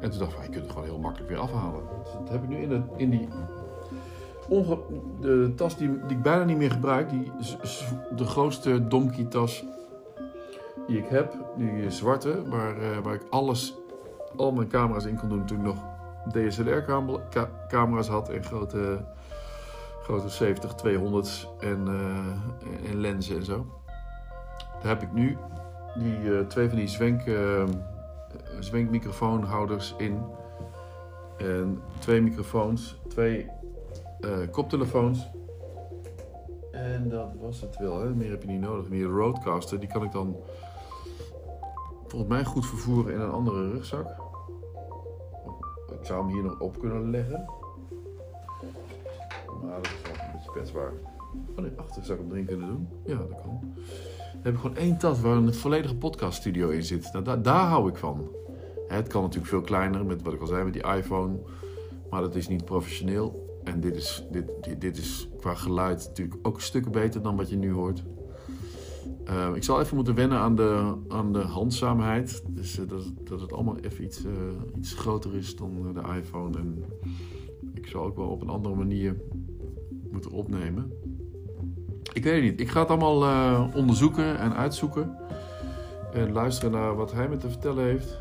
en 0.00 0.10
toen 0.10 0.18
dacht 0.18 0.30
ik, 0.30 0.36
van, 0.36 0.44
je 0.44 0.50
kunt 0.50 0.62
het 0.62 0.72
gewoon 0.72 0.88
heel 0.88 0.98
makkelijk 0.98 1.30
weer 1.30 1.38
afhalen. 1.38 1.82
Dus 2.04 2.12
dat 2.12 2.28
heb 2.28 2.42
ik 2.42 2.48
nu 2.48 2.56
in, 2.56 2.68
de, 2.68 2.82
in 2.96 3.10
die... 3.10 3.28
De 5.20 5.52
tas 5.56 5.76
die, 5.76 5.98
die 6.06 6.16
ik 6.16 6.22
bijna 6.22 6.44
niet 6.44 6.56
meer 6.56 6.70
gebruik. 6.70 7.10
Die, 7.10 7.32
de 8.16 8.24
grootste 8.24 8.86
donkey 8.88 9.24
tas 9.24 9.64
die 10.86 10.98
ik 10.98 11.08
heb. 11.08 11.36
Die 11.56 11.90
zwarte. 11.90 12.48
Waar, 12.48 12.76
eh, 12.76 12.98
waar 13.02 13.14
ik 13.14 13.22
alles, 13.30 13.74
al 14.36 14.52
mijn 14.52 14.68
camera's 14.68 15.04
in 15.04 15.18
kon 15.18 15.28
doen 15.28 15.44
toen 15.44 15.58
ik 15.58 15.64
nog 15.64 15.84
DSLR-camera's 16.32 18.08
had. 18.08 18.28
En 18.28 18.44
grote, 18.44 19.04
grote 20.02 20.28
70, 20.28 20.74
200's 20.74 21.48
en, 21.60 21.88
eh, 21.88 22.90
en 22.90 23.00
lenzen 23.00 23.36
en 23.36 23.44
zo. 23.44 23.66
Daar 24.82 24.92
heb 24.92 25.02
ik 25.02 25.12
nu 25.12 25.36
die, 25.94 26.38
eh, 26.38 26.46
twee 26.46 26.68
van 26.68 26.78
die 26.78 26.88
zwenk, 26.88 27.22
zwenkmicrofoonhouders 28.58 29.94
in. 29.98 30.18
En 31.38 31.82
twee 31.98 32.20
microfoons, 32.22 33.00
twee 33.08 33.50
eh, 34.22 34.50
koptelefoons. 34.50 35.30
En 36.72 37.08
dat 37.08 37.32
was 37.40 37.60
het 37.60 37.78
wel, 37.78 38.00
hè? 38.00 38.14
meer 38.14 38.30
heb 38.30 38.42
je 38.42 38.48
niet 38.48 38.60
nodig. 38.60 38.84
En 38.84 38.90
die 38.90 39.04
Roadcaster, 39.04 39.80
die 39.80 39.88
kan 39.88 40.02
ik 40.02 40.12
dan 40.12 40.36
volgens 42.06 42.30
mij 42.30 42.44
goed 42.44 42.66
vervoeren 42.66 43.14
in 43.14 43.20
een 43.20 43.30
andere 43.30 43.70
rugzak. 43.70 44.06
Ik 46.00 46.08
zou 46.08 46.24
hem 46.24 46.34
hier 46.34 46.42
nog 46.42 46.60
op 46.60 46.78
kunnen 46.78 47.10
leggen. 47.10 47.44
Maar 49.62 49.76
dat 49.76 49.86
is 49.86 50.02
wel 50.02 50.12
een 50.12 50.32
beetje 50.32 50.50
kwetsbaar. 50.50 50.92
Oh 51.56 51.62
nee, 51.62 51.72
achter 51.76 52.04
zou 52.04 52.18
ik 52.18 52.24
hem 52.24 52.32
erin 52.32 52.46
kunnen 52.46 52.68
doen. 52.68 52.88
Ja, 53.04 53.16
dat 53.16 53.40
kan. 53.42 53.60
Dan 54.32 54.42
heb 54.42 54.54
ik 54.54 54.60
gewoon 54.60 54.76
één 54.76 54.98
tas 54.98 55.20
waar 55.20 55.36
een 55.36 55.54
volledige 55.54 55.96
podcaststudio 55.96 56.68
in 56.68 56.82
zit. 56.82 57.12
Nou, 57.12 57.24
daar, 57.24 57.42
daar 57.42 57.66
hou 57.66 57.88
ik 57.88 57.96
van. 57.96 58.28
Het 58.88 59.08
kan 59.08 59.22
natuurlijk 59.22 59.50
veel 59.50 59.60
kleiner, 59.60 60.04
met 60.06 60.22
wat 60.22 60.32
ik 60.32 60.40
al 60.40 60.46
zei, 60.46 60.64
met 60.64 60.72
die 60.72 60.86
iPhone. 60.86 61.38
Maar 62.10 62.20
dat 62.20 62.34
is 62.34 62.48
niet 62.48 62.64
professioneel. 62.64 63.41
En 63.64 63.80
dit 63.80 63.96
is, 63.96 64.26
dit, 64.30 64.44
dit, 64.60 64.80
dit 64.80 64.98
is 64.98 65.28
qua 65.38 65.54
geluid 65.54 66.04
natuurlijk 66.06 66.38
ook 66.42 66.60
stukken 66.60 66.92
beter 66.92 67.22
dan 67.22 67.36
wat 67.36 67.50
je 67.50 67.56
nu 67.56 67.72
hoort. 67.72 68.02
Eh, 69.24 69.48
ik 69.54 69.64
zal 69.64 69.80
even 69.80 69.96
moeten 69.96 70.14
wennen 70.14 70.38
aan 70.38 70.56
de, 70.56 70.94
aan 71.08 71.32
de 71.32 71.38
handzaamheid. 71.38 72.42
Dus 72.48 72.78
eh, 72.78 72.88
dat, 72.88 73.12
dat 73.24 73.40
het 73.40 73.52
allemaal 73.52 73.76
even 73.78 74.04
iets, 74.04 74.24
eh, 74.24 74.32
iets 74.78 74.94
groter 74.94 75.36
is 75.36 75.56
dan 75.56 75.92
de 75.94 76.02
iPhone. 76.16 76.58
En 76.58 76.84
ik 77.74 77.86
zal 77.86 78.04
ook 78.04 78.16
wel 78.16 78.28
op 78.28 78.42
een 78.42 78.48
andere 78.48 78.74
manier 78.74 79.16
moeten 80.10 80.30
opnemen. 80.30 80.92
Ik 82.12 82.24
weet 82.24 82.34
het 82.34 82.42
niet. 82.42 82.60
Ik 82.60 82.68
ga 82.68 82.80
het 82.80 82.88
allemaal 82.88 83.70
onderzoeken 83.74 84.38
en 84.38 84.54
uitzoeken. 84.54 85.16
En 86.12 86.32
luisteren 86.32 86.70
naar 86.70 86.96
wat 86.96 87.12
hij 87.12 87.28
me 87.28 87.36
te 87.36 87.48
vertellen 87.48 87.84
heeft. 87.84 88.20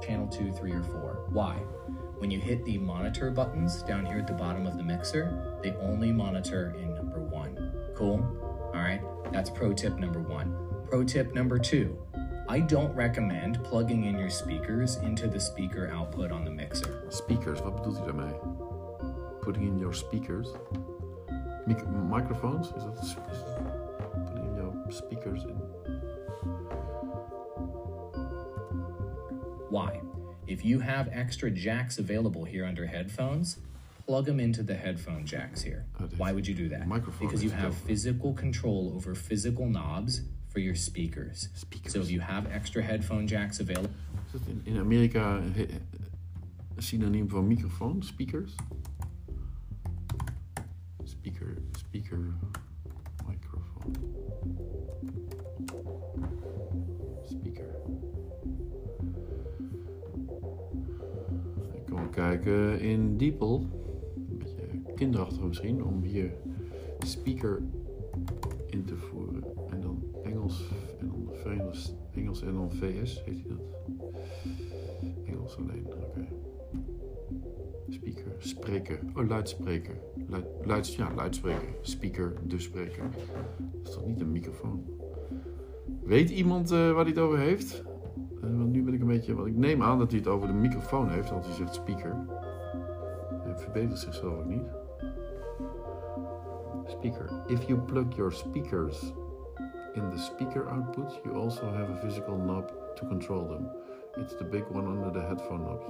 channel 0.00 0.28
2, 0.28 0.50
3, 0.50 0.72
or 0.72 0.84
4. 0.84 0.92
Why? 1.32 1.75
When 2.26 2.32
you 2.32 2.40
hit 2.40 2.64
the 2.64 2.76
monitor 2.78 3.30
buttons 3.30 3.84
down 3.84 4.04
here 4.04 4.18
at 4.18 4.26
the 4.26 4.32
bottom 4.32 4.66
of 4.66 4.76
the 4.76 4.82
mixer, 4.82 5.60
they 5.62 5.70
only 5.74 6.10
monitor 6.10 6.74
in 6.76 6.92
number 6.92 7.20
one. 7.20 7.72
Cool? 7.94 8.18
All 8.74 8.80
right, 8.80 9.00
that's 9.30 9.48
pro 9.48 9.72
tip 9.72 9.96
number 9.96 10.18
one. 10.18 10.52
Pro 10.88 11.04
tip 11.04 11.34
number 11.34 11.56
two 11.56 11.96
I 12.48 12.58
don't 12.58 12.92
recommend 12.96 13.62
plugging 13.62 14.06
in 14.06 14.18
your 14.18 14.28
speakers 14.28 14.96
into 14.96 15.28
the 15.28 15.38
speaker 15.38 15.88
output 15.94 16.32
on 16.32 16.44
the 16.44 16.50
mixer. 16.50 17.06
Speakers, 17.10 17.60
wat 17.60 17.76
bedoelt 17.76 17.96
hij 17.96 18.06
daarmee? 18.06 18.34
Putting 19.40 19.64
in 19.64 19.78
your 19.78 19.94
speakers. 19.94 20.48
Mic- 21.64 21.86
microphones? 22.08 22.72
Is 22.76 22.82
dat, 22.82 22.98
is 23.02 23.16
putting 24.24 24.46
in 24.46 24.54
your 24.56 24.74
speakers 24.88 25.44
in? 25.44 25.56
Why? 29.70 30.00
If 30.46 30.64
you 30.64 30.78
have 30.80 31.08
extra 31.12 31.50
jacks 31.50 31.98
available 31.98 32.44
here 32.44 32.64
under 32.64 32.86
headphones, 32.86 33.58
plug 34.06 34.26
them 34.26 34.38
into 34.40 34.62
the 34.62 34.74
headphone 34.74 35.24
jacks 35.26 35.62
here. 35.62 35.84
Oh, 36.00 36.08
Why 36.16 36.32
would 36.32 36.46
you 36.46 36.54
do 36.54 36.68
that? 36.68 36.86
Microphone 36.86 37.26
Because 37.26 37.42
you 37.42 37.50
have 37.50 37.72
dope. 37.72 37.86
physical 37.86 38.32
control 38.32 38.92
over 38.94 39.14
physical 39.14 39.66
knobs 39.66 40.22
for 40.48 40.60
your 40.60 40.74
speakers. 40.76 41.48
Speakers. 41.54 41.92
So 41.92 42.00
if 42.00 42.10
you 42.10 42.20
have 42.20 42.46
extra 42.52 42.82
headphone 42.82 43.26
jacks 43.26 43.60
available, 43.60 43.90
Is 44.26 44.40
dat 44.40 44.48
in, 44.48 44.60
in 44.64 44.78
Amerika 44.80 45.40
he- 45.54 45.68
een 46.76 46.82
synoniem 46.82 47.28
van 47.28 47.46
microfoon? 47.46 48.02
Speakers? 48.02 48.54
Speaker, 51.04 51.56
speaker, 51.78 52.34
kijken 62.16 62.80
in 62.80 63.16
Diepel. 63.16 63.66
Een 64.30 64.38
beetje 64.38 64.92
kinderachtig 64.94 65.42
misschien, 65.42 65.84
om 65.84 66.02
hier 66.02 66.32
speaker 66.98 67.62
in 68.66 68.84
te 68.84 68.96
voeren. 68.96 69.44
En 69.70 69.80
dan 69.80 70.02
Engels 70.22 70.64
en 71.00 71.08
dan 71.08 71.28
Engels 72.14 72.42
en 72.42 72.54
dan 72.54 72.72
VS, 72.72 73.22
heet 73.24 73.42
hij 73.42 73.48
dat? 73.48 73.60
Engels 75.26 75.56
alleen, 75.56 75.86
oké. 75.86 76.26
Speaker, 77.88 78.32
spreker. 78.38 78.98
Oh, 79.14 79.28
luidspreker. 79.28 80.00
Luid, 80.64 80.94
ja, 80.94 81.14
luidspreker. 81.14 81.68
Speaker, 81.80 82.32
de 82.46 82.58
spreker. 82.58 83.10
Dat 83.72 83.88
is 83.88 83.94
toch 83.94 84.06
niet 84.06 84.20
een 84.20 84.32
microfoon? 84.32 84.84
Weet 86.04 86.30
iemand 86.30 86.70
eh, 86.70 86.78
waar 86.78 87.04
hij 87.04 87.08
het 87.08 87.18
over 87.18 87.38
heeft? 87.38 87.84
Eh, 88.46 88.58
want 88.58 88.70
nu 88.72 88.82
ben 88.82 88.94
ik 88.94 89.00
een 89.00 89.06
beetje... 89.06 89.34
Want 89.34 89.48
ik 89.48 89.56
neem 89.56 89.82
aan 89.82 89.98
dat 89.98 90.10
hij 90.10 90.18
het 90.18 90.28
over 90.28 90.48
de 90.48 90.54
microfoon 90.54 91.08
heeft, 91.08 91.30
want 91.30 91.44
hij 91.46 91.54
zegt 91.54 91.74
speaker. 91.74 92.16
Hij 93.42 93.56
verbetert 93.56 93.98
zichzelf 93.98 94.38
ook 94.38 94.44
niet. 94.44 94.66
Speaker. 96.84 97.30
If 97.46 97.62
you 97.62 97.80
plug 97.80 98.04
your 98.16 98.32
speakers 98.32 99.14
in 99.94 100.10
the 100.10 100.18
speaker 100.18 100.68
output, 100.68 101.20
you 101.24 101.36
also 101.36 101.66
have 101.66 101.90
a 101.92 101.96
physical 101.96 102.36
knob 102.36 102.72
to 102.94 103.06
control 103.06 103.46
them. 103.46 103.68
It's 104.14 104.36
the 104.36 104.44
big 104.44 104.64
one 104.72 104.88
under 104.88 105.12
the 105.12 105.20
headphone 105.20 105.62
knobs. 105.64 105.86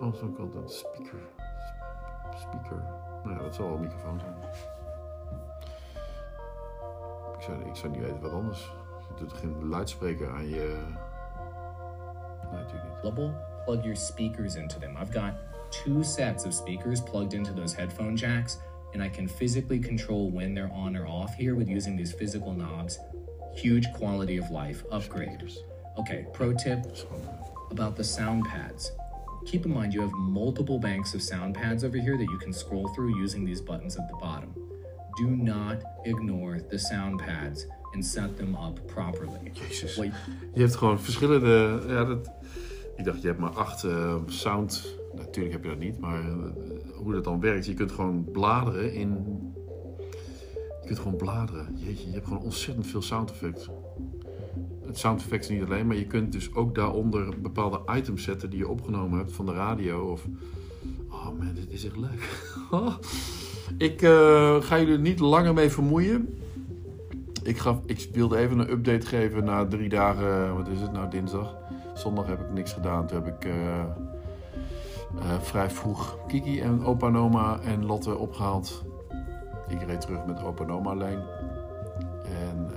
Also 0.00 0.32
called 0.36 0.56
a 0.56 0.66
speaker. 0.66 1.18
Sp- 1.68 1.82
Speaker. 2.36 2.82
Nou 3.24 3.36
ja, 3.36 3.42
dat 3.42 3.54
zal 3.54 3.66
wel 3.66 3.74
een 3.74 3.80
microfoon 3.80 4.20
zijn. 4.20 4.34
Ik 7.36 7.42
zou, 7.42 7.60
ik 7.64 7.74
zou 7.76 7.92
niet 7.92 8.02
weten 8.02 8.20
wat 8.20 8.32
anders. 8.32 8.72
Je 9.08 9.14
doet 9.20 9.32
geen 9.32 9.68
luidspreker 9.68 10.30
aan 10.30 10.48
je... 10.48 10.78
Nee, 12.54 12.62
natuurlijk 12.62 12.88
niet. 12.88 12.98
available, 13.04 13.34
plug 13.64 13.82
your 13.82 13.96
speakers 13.96 14.56
into 14.56 14.78
them. 14.78 14.96
I've 14.96 15.12
got 15.12 15.34
two 15.70 16.02
sets 16.02 16.44
of 16.44 16.54
speakers 16.54 17.00
plugged 17.00 17.34
into 17.34 17.52
those 17.52 17.74
headphone 17.74 18.16
jacks, 18.16 18.58
and 18.92 19.02
I 19.02 19.08
can 19.08 19.28
physically 19.28 19.78
control 19.78 20.30
when 20.30 20.54
they're 20.54 20.72
on 20.72 20.96
or 20.96 21.06
off 21.06 21.34
here 21.34 21.54
with 21.54 21.68
using 21.68 21.96
these 21.96 22.12
physical 22.12 22.52
knobs. 22.52 22.98
Huge 23.54 23.86
quality 23.92 24.38
of 24.38 24.50
life 24.50 24.84
upgrade. 24.90 25.42
Okay, 25.96 26.26
pro 26.32 26.52
tip 26.52 26.82
Dat 26.82 26.92
is 26.92 27.02
gewoon, 27.02 27.28
about 27.70 27.96
the 27.96 28.04
sound 28.04 28.44
pads. 28.44 28.92
Keep 29.46 29.66
in 29.66 29.72
mind 29.72 29.92
you 29.92 30.00
have 30.00 30.12
multiple 30.12 30.78
banks 30.78 31.14
of 31.14 31.22
sound 31.22 31.54
pads 31.54 31.84
over 31.84 31.98
here 31.98 32.16
that 32.16 32.28
you 32.30 32.38
can 32.38 32.52
scroll 32.52 32.88
through 32.94 33.16
using 33.20 33.44
these 33.44 33.60
buttons 33.60 33.96
at 33.96 34.08
the 34.08 34.16
bottom. 34.16 34.63
Do 35.14 35.28
not 35.28 35.76
ignore 36.02 36.66
the 36.66 36.78
sound 36.78 37.16
pads 37.16 37.66
and 37.92 38.04
set 38.04 38.36
them 38.36 38.54
up 38.54 38.86
properly. 38.86 39.50
Jezus. 39.52 39.94
Je 40.54 40.60
hebt 40.60 40.76
gewoon 40.76 41.00
verschillende. 41.00 41.82
Ja, 41.88 42.04
dat, 42.04 42.30
ik 42.96 43.04
dacht, 43.04 43.20
je 43.20 43.26
hebt 43.26 43.38
maar 43.38 43.50
acht 43.50 43.84
eh, 43.84 44.16
sound. 44.26 44.96
Natuurlijk 45.14 45.54
heb 45.54 45.62
je 45.62 45.68
dat 45.68 45.78
niet, 45.78 46.00
maar 46.00 46.20
eh, 46.20 46.34
hoe 46.94 47.12
dat 47.12 47.24
dan 47.24 47.40
werkt. 47.40 47.66
Je 47.66 47.74
kunt 47.74 47.92
gewoon 47.92 48.24
bladeren 48.32 48.92
in. 48.92 49.08
Je 50.80 50.86
kunt 50.86 50.98
gewoon 50.98 51.16
bladeren. 51.16 51.76
Jeetje, 51.76 52.06
je 52.06 52.12
hebt 52.12 52.26
gewoon 52.26 52.42
ontzettend 52.42 52.86
veel 52.86 53.02
sound 53.02 53.30
effects. 53.30 53.68
Het 54.86 54.98
sound 54.98 55.20
effects 55.20 55.48
niet 55.48 55.62
alleen, 55.62 55.86
maar 55.86 55.96
je 55.96 56.06
kunt 56.06 56.32
dus 56.32 56.54
ook 56.54 56.74
daaronder 56.74 57.40
bepaalde 57.40 57.80
items 57.96 58.22
zetten 58.22 58.50
die 58.50 58.58
je 58.58 58.68
opgenomen 58.68 59.18
hebt 59.18 59.32
van 59.32 59.46
de 59.46 59.52
radio. 59.52 60.10
Of. 60.10 60.26
Oh 61.10 61.38
man, 61.38 61.54
dit 61.54 61.70
is 61.70 61.84
echt 61.84 61.96
leuk. 61.96 62.48
ik 63.78 64.02
eh, 64.02 64.56
ga 64.60 64.78
jullie 64.78 64.98
niet 64.98 65.18
langer 65.18 65.54
mee 65.54 65.70
vermoeien. 65.70 66.38
Ik, 67.42 67.58
gaf, 67.58 67.78
ik 67.86 68.08
wilde 68.12 68.36
even 68.36 68.58
een 68.58 68.70
update 68.70 69.06
geven 69.06 69.44
na 69.44 69.66
drie 69.66 69.88
dagen. 69.88 70.56
Wat 70.56 70.68
is 70.68 70.80
het 70.80 70.92
nou, 70.92 71.10
dinsdag? 71.10 71.56
Zondag 71.94 72.26
heb 72.26 72.40
ik 72.40 72.52
niks 72.52 72.72
gedaan. 72.72 73.06
Toen 73.06 73.22
heb 73.22 73.34
ik 73.34 73.44
eh, 73.44 73.80
eh, 73.80 75.40
vrij 75.40 75.70
vroeg 75.70 76.18
Kiki 76.26 76.60
en 76.60 76.84
opa 76.84 77.06
en 77.06 77.60
en 77.64 77.86
Lotte 77.86 78.16
opgehaald. 78.16 78.84
Ik 79.68 79.82
reed 79.86 80.00
terug 80.00 80.26
met 80.26 80.42
opa 80.42 80.64
en 80.64 80.86
alleen. 80.86 81.18
En 82.24 82.70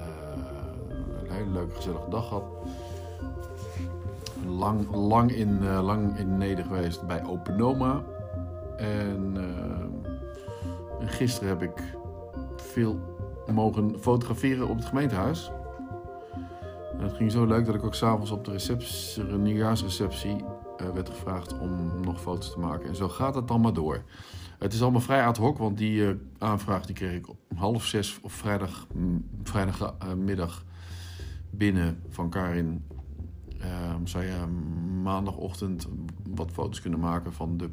een 1.24 1.32
hele 1.32 1.50
leuke 1.52 1.76
gezellige 1.76 2.10
dag 2.10 2.28
gehad. 2.28 2.44
lang, 4.48 4.96
lang, 4.96 5.32
in, 5.32 5.68
lang 5.82 6.18
in 6.18 6.38
Neder 6.38 6.66
geweest 6.66 7.08
bij 7.08 7.26
Openoma. 7.26 8.04
En, 8.78 9.34
en 9.36 10.07
gisteren 11.00 11.50
heb 11.50 11.62
ik 11.62 11.84
veel 12.56 13.16
mogen 13.54 14.00
fotograferen 14.00 14.68
op 14.68 14.76
het 14.76 14.86
gemeentehuis. 14.86 15.52
En 16.98 17.04
het 17.04 17.14
ging 17.14 17.32
zo 17.32 17.46
leuk 17.46 17.66
dat 17.66 17.76
ik 17.76 17.84
ook 17.84 17.96
s'avonds 17.96 18.32
op 18.32 18.46
de 18.46 18.52
receptie, 18.52 19.24
nieuwjaarsreceptie 19.24 20.36
uh, 20.36 20.90
werd 20.94 21.10
gevraagd 21.10 21.60
om 21.60 22.02
nog 22.02 22.22
foto's 22.22 22.52
te 22.52 22.60
maken. 22.60 22.88
En 22.88 22.96
zo 22.96 23.10
gaat 23.10 23.36
het 23.36 23.48
dan 23.48 23.62
maar 23.62 23.74
door. 23.74 24.04
Het 24.60 24.74
is 24.74 24.82
allemaal 24.82 25.02
vrij 25.02 25.26
ad 25.26 25.38
hoc, 25.38 25.58
want 25.58 25.78
die 25.78 26.02
uh, 26.02 26.10
aanvraag 26.38 26.86
die 26.86 26.96
kreeg 26.96 27.14
ik 27.16 27.30
om 27.30 27.58
half 27.58 27.86
zes 27.86 28.20
op 28.22 28.32
vrijdag, 28.32 28.88
vrijdagmiddag 29.44 30.66
binnen 31.50 32.02
van 32.10 32.30
Karin. 32.30 32.84
Uh, 33.62 33.96
zou 34.04 34.24
je 34.24 34.46
maandagochtend 35.04 35.88
wat 36.36 36.52
foto's 36.52 36.82
kunnen 36.82 37.00
maken 37.00 37.34
van 37.34 37.58
de 37.58 37.70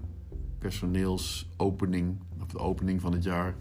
personeelsopening, 0.58 2.18
of 2.44 2.50
de 2.50 2.58
opening 2.58 3.00
van 3.00 3.12
het 3.12 3.24
jaar 3.24 3.54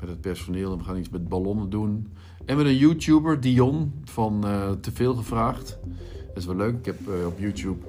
met 0.00 0.08
het 0.08 0.20
personeel. 0.20 0.72
En 0.72 0.78
we 0.78 0.84
gaan 0.84 0.96
iets 0.96 1.08
met 1.08 1.28
ballonnen 1.28 1.70
doen. 1.70 2.08
En 2.44 2.56
met 2.56 2.66
een 2.66 2.76
YouTuber, 2.76 3.40
Dion, 3.40 3.92
van 4.04 4.46
uh, 4.46 4.70
Te 4.70 4.92
Veel 4.92 5.14
Gevraagd. 5.14 5.78
Dat 6.26 6.36
is 6.36 6.46
wel 6.46 6.56
leuk. 6.56 6.78
Ik 6.78 6.84
heb 6.84 7.08
uh, 7.08 7.26
op 7.26 7.38
YouTube 7.38 7.84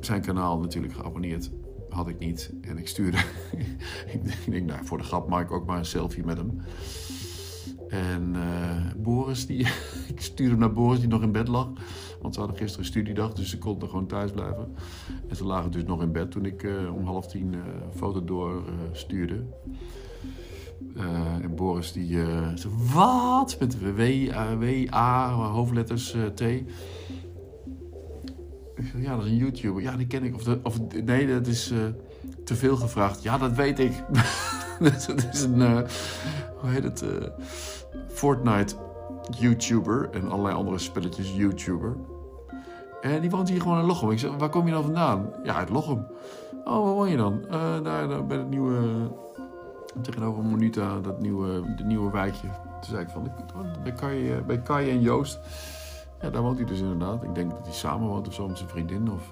zijn 0.00 0.20
kanaal 0.20 0.58
natuurlijk 0.58 0.94
geabonneerd. 0.94 1.50
Had 1.90 2.08
ik 2.08 2.18
niet. 2.18 2.52
En 2.60 2.78
ik 2.78 2.88
stuurde. 2.88 3.18
ik 4.14 4.50
denk, 4.50 4.66
nou, 4.66 4.84
voor 4.84 4.98
de 4.98 5.04
grap 5.04 5.28
maak 5.28 5.44
ik 5.44 5.52
ook 5.52 5.66
maar 5.66 5.78
een 5.78 5.84
selfie 5.84 6.24
met 6.24 6.36
hem. 6.36 6.60
En 7.88 8.32
uh, 8.36 9.02
Boris, 9.02 9.46
die, 9.46 9.66
ik 10.14 10.20
stuurde 10.20 10.50
hem 10.50 10.60
naar 10.60 10.72
Boris 10.72 11.00
die 11.00 11.08
nog 11.08 11.22
in 11.22 11.32
bed 11.32 11.48
lag. 11.48 11.68
Want 12.26 12.38
ze 12.38 12.44
hadden 12.44 12.60
gisteren 12.60 12.86
studiedag, 12.86 13.32
dus 13.32 13.50
ze 13.50 13.58
konden 13.58 13.88
gewoon 13.88 14.06
thuis 14.06 14.30
blijven. 14.30 14.74
En 15.28 15.36
ze 15.36 15.44
lagen 15.44 15.70
dus 15.70 15.84
nog 15.84 16.02
in 16.02 16.12
bed 16.12 16.30
toen 16.30 16.44
ik 16.44 16.62
uh, 16.62 16.94
om 16.94 17.04
half 17.04 17.26
tien 17.26 17.52
uh, 17.52 17.60
foto 17.94 18.24
doorstuurde. 18.24 19.44
en 21.42 21.54
Boris 21.54 21.92
die 21.92 22.14
zei, 22.54 22.74
wat? 22.92 23.56
Met 23.60 23.94
W, 23.94 24.00
A, 24.92 25.32
hoofdletters 25.32 26.16
T. 26.34 26.40
Ik 26.40 26.66
ja, 28.96 29.16
dat 29.16 29.24
is 29.24 29.30
een 29.30 29.36
YouTuber. 29.36 29.82
Ja, 29.82 29.96
die 29.96 30.06
ken 30.06 30.24
ik. 30.24 30.34
Of, 30.34 30.56
of 30.62 30.80
nee, 31.04 31.26
dat 31.26 31.46
is 31.46 31.72
te 32.44 32.54
veel 32.54 32.76
gevraagd. 32.76 33.22
Ja, 33.22 33.38
dat 33.38 33.52
weet 33.52 33.78
ik. 33.78 34.04
dat 34.80 35.14
is 35.32 35.42
een, 35.42 35.62
hoe 36.60 36.70
heet 36.70 36.82
het? 36.82 37.04
Fortnite 38.08 38.74
YouTuber 39.38 40.10
en 40.10 40.28
allerlei 40.28 40.54
andere 40.54 40.78
spelletjes 40.78 41.32
YouTuber. 41.36 41.96
En 43.14 43.20
die 43.20 43.30
woont 43.30 43.48
hier 43.48 43.60
gewoon 43.60 43.78
in 43.78 43.84
Lochem. 43.84 44.10
Ik 44.10 44.18
zeg, 44.18 44.36
waar 44.36 44.48
kom 44.48 44.66
je 44.66 44.72
dan 44.72 44.82
vandaan? 44.82 45.30
Ja, 45.42 45.54
uit 45.54 45.68
Lochem. 45.68 46.06
Oh, 46.64 46.84
waar 46.84 46.94
woon 46.94 47.08
je 47.08 47.16
dan? 47.16 47.40
Uh, 47.44 47.50
daar, 47.82 48.08
daar 48.08 48.26
bij 48.26 48.36
het 48.36 48.48
nieuwe... 48.48 49.10
Tegenover 50.02 50.44
Monita, 50.44 51.00
dat 51.00 51.20
nieuwe, 51.20 51.74
de 51.76 51.84
nieuwe 51.84 52.10
wijkje. 52.10 52.48
Toen 52.80 52.90
zei 52.90 53.02
ik 53.02 53.08
van, 53.08 53.30
bij 53.82 53.92
Kai, 53.92 54.40
bij 54.46 54.62
Kai 54.62 54.90
en 54.90 55.00
Joost. 55.00 55.40
Ja, 56.20 56.30
daar 56.30 56.42
woont 56.42 56.56
hij 56.56 56.66
dus 56.66 56.80
inderdaad. 56.80 57.22
Ik 57.22 57.34
denk 57.34 57.50
dat 57.50 57.64
hij 57.64 57.72
samen 57.72 58.08
woont 58.08 58.28
of 58.28 58.34
zo 58.34 58.48
met 58.48 58.56
zijn 58.56 58.70
vriendin. 58.70 59.10
Of, 59.10 59.30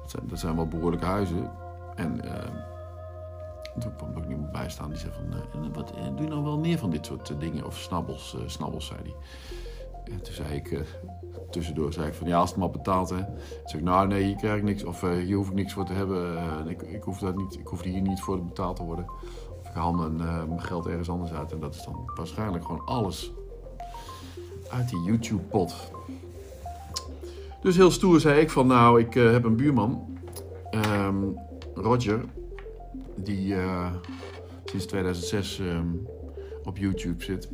dat, 0.00 0.10
zijn, 0.10 0.22
dat 0.28 0.38
zijn 0.38 0.56
wel 0.56 0.68
behoorlijke 0.68 1.06
huizen. 1.06 1.50
En... 1.94 2.20
Toen 3.78 3.96
kwam 3.96 4.10
er 4.10 4.18
ook 4.18 4.26
niemand 4.26 4.52
bij 4.52 4.70
staan 4.70 4.88
die 4.88 4.98
zei 4.98 5.12
van... 5.12 5.72
Wat, 5.72 5.92
doe 6.16 6.24
je 6.24 6.30
nou 6.30 6.42
wel 6.42 6.58
meer 6.58 6.78
van 6.78 6.90
dit 6.90 7.06
soort 7.06 7.34
dingen? 7.38 7.66
Of 7.66 7.76
snabbels, 7.78 8.36
snabbels, 8.46 8.86
zei 8.86 9.00
hij. 9.02 9.14
En 10.04 10.22
toen 10.22 10.34
zei 10.34 10.54
ik... 10.54 10.80
tussendoor 11.50 11.92
zei 11.92 12.06
ik 12.06 12.14
van... 12.14 12.26
Ja, 12.26 12.38
als 12.38 12.50
het 12.50 12.58
maar 12.58 12.70
betaalt, 12.70 13.10
hè. 13.10 13.16
Toen 13.16 13.36
zei 13.64 13.82
ik... 13.82 13.88
Nou, 13.88 14.06
nee, 14.06 14.24
hier 14.24 14.36
krijg 14.36 14.56
ik 14.56 14.62
niks. 14.62 14.84
Of 14.84 15.00
hier 15.00 15.36
hoef 15.36 15.48
ik 15.48 15.54
niks 15.54 15.72
voor 15.72 15.84
te 15.84 15.92
hebben. 15.92 16.68
ik, 16.68 16.82
ik, 16.82 17.02
hoef 17.02 17.18
dat 17.18 17.36
niet, 17.36 17.54
ik 17.58 17.66
hoef 17.66 17.82
hier 17.82 18.00
niet 18.00 18.20
voor 18.20 18.44
betaald 18.44 18.76
te 18.76 18.82
worden. 18.82 19.06
Of 19.60 19.68
ik 19.68 19.74
haal 19.74 19.92
mijn, 19.92 20.16
mijn 20.48 20.62
geld 20.62 20.86
ergens 20.86 21.10
anders 21.10 21.32
uit. 21.32 21.52
En 21.52 21.60
dat 21.60 21.74
is 21.74 21.84
dan 21.84 22.10
waarschijnlijk 22.16 22.64
gewoon 22.64 22.84
alles... 22.84 23.32
uit 24.70 24.88
die 24.88 25.02
YouTube-pot. 25.02 25.74
Dus 27.60 27.76
heel 27.76 27.90
stoer 27.90 28.20
zei 28.20 28.40
ik 28.40 28.50
van... 28.50 28.66
Nou, 28.66 29.00
ik 29.00 29.14
heb 29.14 29.44
een 29.44 29.56
buurman... 29.56 30.10
Um, 30.74 31.38
Roger 31.74 32.24
die 33.16 33.54
uh, 33.54 33.92
sinds 34.64 34.86
2006 34.86 35.58
um, 35.58 36.06
op 36.64 36.78
YouTube 36.78 37.24
zit. 37.24 37.48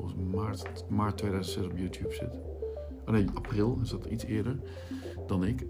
Volgens, 0.00 0.34
maart, 0.34 0.84
maart 0.88 1.16
2006 1.16 1.64
op 1.64 1.78
YouTube 1.78 2.14
zit. 2.14 2.38
Oh 3.06 3.10
nee, 3.10 3.26
april 3.34 3.78
is 3.82 3.90
dat 3.90 4.04
iets 4.04 4.24
eerder 4.24 4.58
dan 5.26 5.44
ik. 5.44 5.66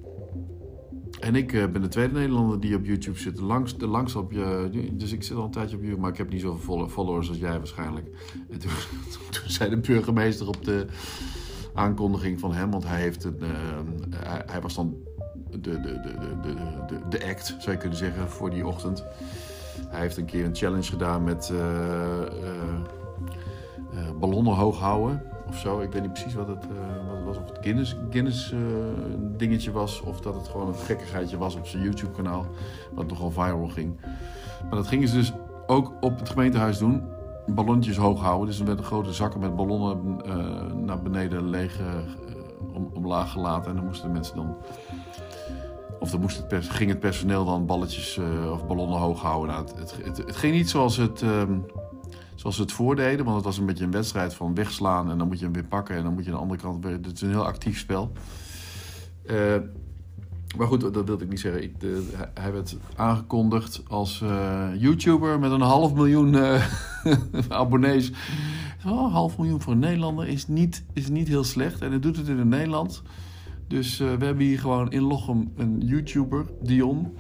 En 1.21 1.35
ik 1.35 1.53
uh, 1.53 1.66
ben 1.66 1.83
de 1.83 1.88
tweede 1.88 2.12
Nederlander 2.12 2.61
die 2.61 2.77
op 2.77 2.85
YouTube 2.85 3.19
zit. 3.19 3.37
De 3.37 3.45
langst, 3.45 3.81
de 3.81 3.87
langst 3.87 4.16
op 4.16 4.33
je. 4.33 4.69
Dus 4.93 5.12
ik 5.12 5.23
zit 5.23 5.37
al 5.37 5.45
een 5.45 5.51
tijdje 5.51 5.77
op 5.77 5.83
YouTube, 5.83 6.01
maar 6.01 6.11
ik 6.11 6.16
heb 6.16 6.31
niet 6.31 6.40
zoveel 6.40 6.88
followers 6.88 7.29
als 7.29 7.38
jij 7.38 7.59
waarschijnlijk. 7.59 8.07
En 8.51 8.59
toen, 8.61 8.71
toen 9.31 9.51
zei 9.51 9.71
de 9.71 9.77
burgemeester 9.77 10.49
op 10.49 10.64
de 10.64 10.87
aankondiging 11.75 12.40
van 12.40 12.53
hem, 12.53 12.71
want 12.71 12.87
hij 12.87 13.01
heeft 13.01 13.25
een. 13.25 13.38
Uh, 13.40 13.49
hij, 14.16 14.43
hij 14.47 14.61
was 14.61 14.75
dan 14.75 14.97
de, 15.51 15.61
de, 15.61 15.81
de, 15.81 16.01
de, 16.43 16.55
de, 16.87 17.09
de 17.09 17.27
act, 17.27 17.47
zou 17.59 17.71
je 17.71 17.77
kunnen 17.77 17.99
zeggen, 17.99 18.29
voor 18.29 18.51
die 18.51 18.66
ochtend. 18.66 19.05
Hij 19.88 20.01
heeft 20.01 20.16
een 20.16 20.25
keer 20.25 20.45
een 20.45 20.57
challenge 20.57 20.90
gedaan 20.90 21.25
met 21.25 21.53
uh, 23.94 24.00
ballonnen 24.18 24.55
hoog 24.55 24.79
houden 24.79 25.22
of 25.48 25.57
zo. 25.57 25.81
Ik 25.81 25.92
weet 25.92 26.03
niet 26.03 26.12
precies 26.12 26.35
wat 26.35 26.48
het, 26.48 26.66
wat 27.07 27.16
het 27.16 27.24
was. 27.24 27.37
Of 27.37 27.48
het 27.48 27.59
Guinness, 27.61 27.96
Guinness 28.11 28.55
dingetje 29.37 29.70
was. 29.70 30.00
Of 30.00 30.20
dat 30.20 30.35
het 30.35 30.48
gewoon 30.48 30.68
een 30.68 30.74
gekkigheidje 30.74 31.38
was 31.38 31.55
op 31.55 31.66
zijn 31.66 31.83
YouTube 31.83 32.12
kanaal. 32.12 32.46
Wat 32.94 33.07
nogal 33.07 33.31
viral 33.31 33.68
ging. 33.68 34.00
Maar 34.62 34.79
dat 34.79 34.87
gingen 34.87 35.09
ze 35.09 35.14
dus 35.14 35.33
ook 35.66 35.92
op 36.00 36.18
het 36.18 36.29
gemeentehuis 36.29 36.79
doen. 36.79 37.03
Ballonnetjes 37.46 37.96
hoog 37.96 38.20
houden. 38.20 38.46
Dus 38.46 38.59
er 38.59 38.66
werden 38.66 38.85
grote 38.85 39.12
zakken 39.12 39.40
met 39.40 39.57
ballonnen 39.57 40.16
naar 40.85 41.03
beneden 41.03 41.48
leeg 41.48 41.81
om, 42.74 42.90
omlaag 42.94 43.33
gelaten. 43.33 43.70
En 43.70 43.76
dan 43.76 43.85
moesten 43.85 44.07
de 44.07 44.14
mensen 44.14 44.37
dan 44.37 44.57
of 46.00 46.11
dan 46.11 46.20
moest 46.20 46.37
het 46.37 46.48
pers 46.48 46.68
ging 46.68 46.90
het 46.90 47.00
personeel 47.00 47.44
dan 47.44 47.66
balletjes 47.66 48.16
uh, 48.16 48.53
of 48.53 48.66
ballonnen 48.66 48.98
hoog 48.98 49.20
houden. 49.20 49.55
Nou, 49.55 49.66
het, 49.76 49.96
het, 50.26 50.37
ging 50.37 50.55
niet 50.55 50.70
zoals 50.70 50.96
het, 50.96 51.22
um, 51.22 51.66
zoals 52.40 52.59
het 52.59 52.72
voordeden, 52.72 53.24
want 53.24 53.37
het 53.37 53.44
was 53.44 53.59
een 53.59 53.66
beetje 53.66 53.85
een 53.85 53.90
wedstrijd 53.90 54.35
van 54.35 54.55
wegslaan 54.55 55.11
en 55.11 55.18
dan 55.18 55.26
moet 55.26 55.38
je 55.38 55.44
hem 55.44 55.55
weer 55.55 55.64
pakken 55.64 55.96
en 55.96 56.03
dan 56.03 56.14
moet 56.14 56.24
je 56.24 56.31
aan 56.31 56.37
de 56.37 56.42
andere 56.42 56.61
kant. 56.61 56.85
Het 56.85 57.12
is 57.12 57.20
een 57.20 57.29
heel 57.29 57.46
actief 57.46 57.79
spel. 57.79 58.12
Uh, 59.31 59.57
maar 60.57 60.66
goed, 60.66 60.81
dat 60.81 61.07
wilde 61.07 61.24
ik 61.24 61.31
niet 61.31 61.40
zeggen. 61.40 61.74
Hij 62.35 62.53
werd 62.53 62.76
aangekondigd 62.96 63.83
als 63.88 64.20
uh, 64.20 64.68
YouTuber 64.79 65.38
met 65.38 65.50
een 65.50 65.61
half 65.61 65.94
miljoen 65.94 66.37
abonnees. 67.48 68.12
Oh, 68.87 69.12
half 69.12 69.38
miljoen 69.38 69.61
voor 69.61 69.72
een 69.72 69.79
Nederlander 69.79 70.29
is 70.29 70.48
niet, 70.48 70.85
is 70.92 71.09
niet 71.09 71.29
heel 71.29 71.44
slecht. 71.44 71.81
En 71.81 71.90
hij 71.90 72.00
doet 72.00 72.16
het 72.16 72.29
in 72.29 72.38
het 72.38 72.48
Nederlands. 72.48 73.03
Dus 73.68 73.98
we 73.98 74.05
hebben 74.05 74.44
hier 74.44 74.59
gewoon 74.59 74.90
in 74.90 75.03
Lochem 75.03 75.53
een 75.57 75.81
YouTuber, 75.81 76.46
Dion, 76.62 77.16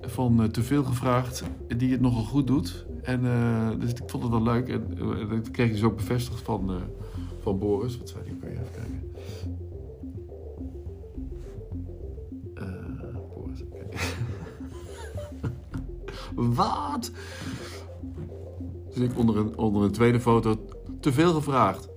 van 0.00 0.50
Te 0.50 0.62
Veel 0.62 0.84
Gevraagd, 0.84 1.42
die 1.76 1.90
het 1.90 2.00
nogal 2.00 2.24
goed 2.24 2.46
doet. 2.46 2.86
En 3.08 3.24
uh, 3.24 3.70
dus 3.80 3.90
ik 3.90 4.02
vond 4.06 4.22
het 4.22 4.32
wel 4.32 4.42
leuk. 4.42 4.68
En 4.68 4.96
dat 5.28 5.50
kreeg 5.50 5.66
ik 5.66 5.72
dus 5.72 5.82
ook 5.82 5.96
bevestigd 5.96 6.42
van, 6.42 6.70
van 7.40 7.58
Boris. 7.58 7.98
Wat 7.98 8.08
zei 8.08 8.24
hij? 8.24 8.34
Kun 8.40 8.50
je 8.50 8.54
even 8.54 8.72
kijken. 8.72 9.06
Boris, 13.34 13.62
okay. 13.62 13.88
Wat? 16.54 17.10
Dus 18.94 19.02
ik 19.02 19.18
onder 19.18 19.36
een, 19.36 19.56
onder 19.56 19.82
een 19.82 19.92
tweede 19.92 20.20
foto 20.20 20.66
te 21.00 21.12
veel 21.12 21.32
gevraagd. 21.32 21.88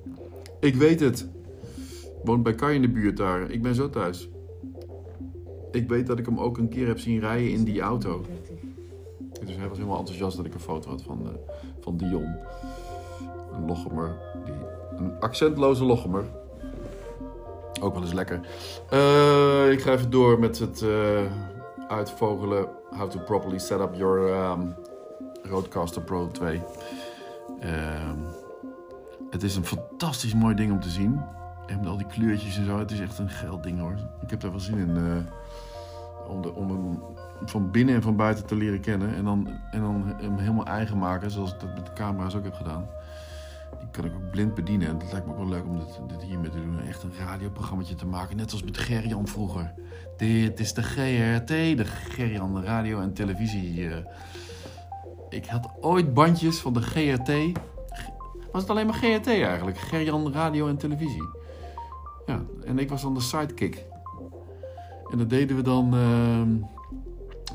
Ik 0.59 0.75
weet 0.75 0.99
het. 0.99 1.29
Woont 2.23 2.43
bij 2.43 2.55
Kai 2.55 2.75
in 2.75 2.81
de 2.81 2.89
buurt 2.89 3.17
daar. 3.17 3.51
Ik 3.51 3.61
ben 3.61 3.75
zo 3.75 3.89
thuis. 3.89 4.29
Ik 5.71 5.87
weet 5.87 6.07
dat 6.07 6.19
ik 6.19 6.25
hem 6.25 6.39
ook 6.39 6.57
een 6.57 6.69
keer 6.69 6.87
heb 6.87 6.99
zien 6.99 7.19
rijden 7.19 7.51
in 7.51 7.63
die 7.63 7.81
auto. 7.81 8.25
Dus 9.45 9.55
hij 9.55 9.67
was 9.67 9.77
helemaal 9.77 9.99
enthousiast 9.99 10.37
dat 10.37 10.45
ik 10.45 10.53
een 10.53 10.59
foto 10.59 10.89
had 10.89 11.01
van, 11.01 11.19
uh, 11.23 11.29
van 11.79 11.97
Dion. 11.97 12.35
Een 13.53 13.65
Lochemer. 13.65 14.17
Die, 14.45 14.53
een 14.95 15.19
accentloze 15.19 15.83
Lochemer. 15.83 16.23
Ook 17.81 17.93
wel 17.93 18.03
eens 18.03 18.13
lekker. 18.13 18.39
Uh, 18.93 19.71
ik 19.71 19.81
ga 19.81 19.91
even 19.91 20.09
door 20.09 20.39
met 20.39 20.59
het 20.59 20.81
uh, 20.81 21.21
uitvogelen. 21.87 22.67
How 22.89 23.09
to 23.09 23.19
properly 23.19 23.59
set 23.59 23.79
up 23.79 23.95
your 23.95 24.49
um, 24.51 24.75
Rodecaster 25.43 26.01
Pro 26.01 26.27
2. 26.27 26.61
het 29.29 29.43
is 29.43 29.55
een 29.55 29.65
fantastisch 29.65 30.33
mooi 30.33 30.55
ding 30.55 30.71
om 30.71 30.79
te 30.79 30.89
zien. 30.89 31.21
En 31.67 31.77
met 31.79 31.87
al 31.87 31.97
die 31.97 32.07
kleurtjes 32.07 32.57
en 32.57 32.65
zo. 32.65 32.77
Het 32.77 32.91
is 32.91 32.99
echt 32.99 33.19
een 33.19 33.29
geld 33.29 33.63
ding 33.63 33.79
hoor. 33.79 33.95
Ik 34.21 34.29
heb 34.29 34.39
daar 34.39 34.51
wel 34.51 34.59
zin 34.59 34.77
in. 34.77 35.25
Om, 36.27 36.41
de, 36.41 36.53
om 36.53 36.69
hem 36.69 36.99
van 37.45 37.71
binnen 37.71 37.95
en 37.95 38.01
van 38.01 38.15
buiten 38.15 38.45
te 38.45 38.55
leren 38.55 38.79
kennen. 38.79 39.15
En 39.15 39.23
dan, 39.23 39.47
en 39.71 39.81
dan 39.81 40.13
hem 40.17 40.37
helemaal 40.37 40.65
eigen 40.65 40.97
maken. 40.97 41.31
Zoals 41.31 41.53
ik 41.53 41.59
dat 41.59 41.75
met 41.75 41.85
de 41.85 41.93
camera's 41.93 42.35
ook 42.35 42.43
heb 42.43 42.53
gedaan. 42.53 42.87
Die 43.79 43.89
kan 43.91 44.05
ik 44.05 44.13
ook 44.13 44.31
blind 44.31 44.55
bedienen. 44.55 44.87
En 44.87 44.97
het 44.99 45.11
lijkt 45.11 45.27
me 45.27 45.31
ook 45.31 45.37
wel 45.39 45.47
leuk 45.49 45.65
om 45.65 45.79
dit, 45.79 45.99
dit 46.07 46.23
hiermee 46.23 46.49
te 46.49 46.57
doen. 46.57 46.79
Echt 46.87 47.03
een 47.03 47.13
radioprogramma 47.25 47.83
te 47.97 48.05
maken. 48.05 48.37
Net 48.37 48.51
als 48.51 48.63
met 48.63 48.77
Gerjan 48.77 49.27
vroeger. 49.27 49.73
Dit 50.17 50.59
is 50.59 50.73
de 50.73 50.83
GRT, 50.83 51.47
de 51.47 51.85
Gerjan 51.85 52.63
Radio 52.63 52.99
en 52.99 53.13
Televisie. 53.13 53.89
eh. 53.89 53.97
Ik 55.29 55.45
had 55.45 55.69
ooit 55.79 56.13
bandjes 56.13 56.59
van 56.59 56.73
de 56.73 56.81
GRT. 56.81 57.31
Was 58.51 58.61
het 58.61 58.69
alleen 58.71 58.85
maar 58.85 58.95
GRT 58.95 59.27
eigenlijk? 59.27 59.77
Gerjan 59.77 60.33
Radio 60.33 60.67
en 60.67 60.77
Televisie. 60.77 61.29
Ja, 62.25 62.41
en 62.65 62.79
ik 62.79 62.89
was 62.89 63.01
dan 63.01 63.13
de 63.13 63.21
sidekick. 63.21 63.85
En 65.11 65.17
dat 65.17 65.29
deden 65.29 65.55
we 65.55 65.61
dan 65.61 65.93
ehm, 65.93 66.49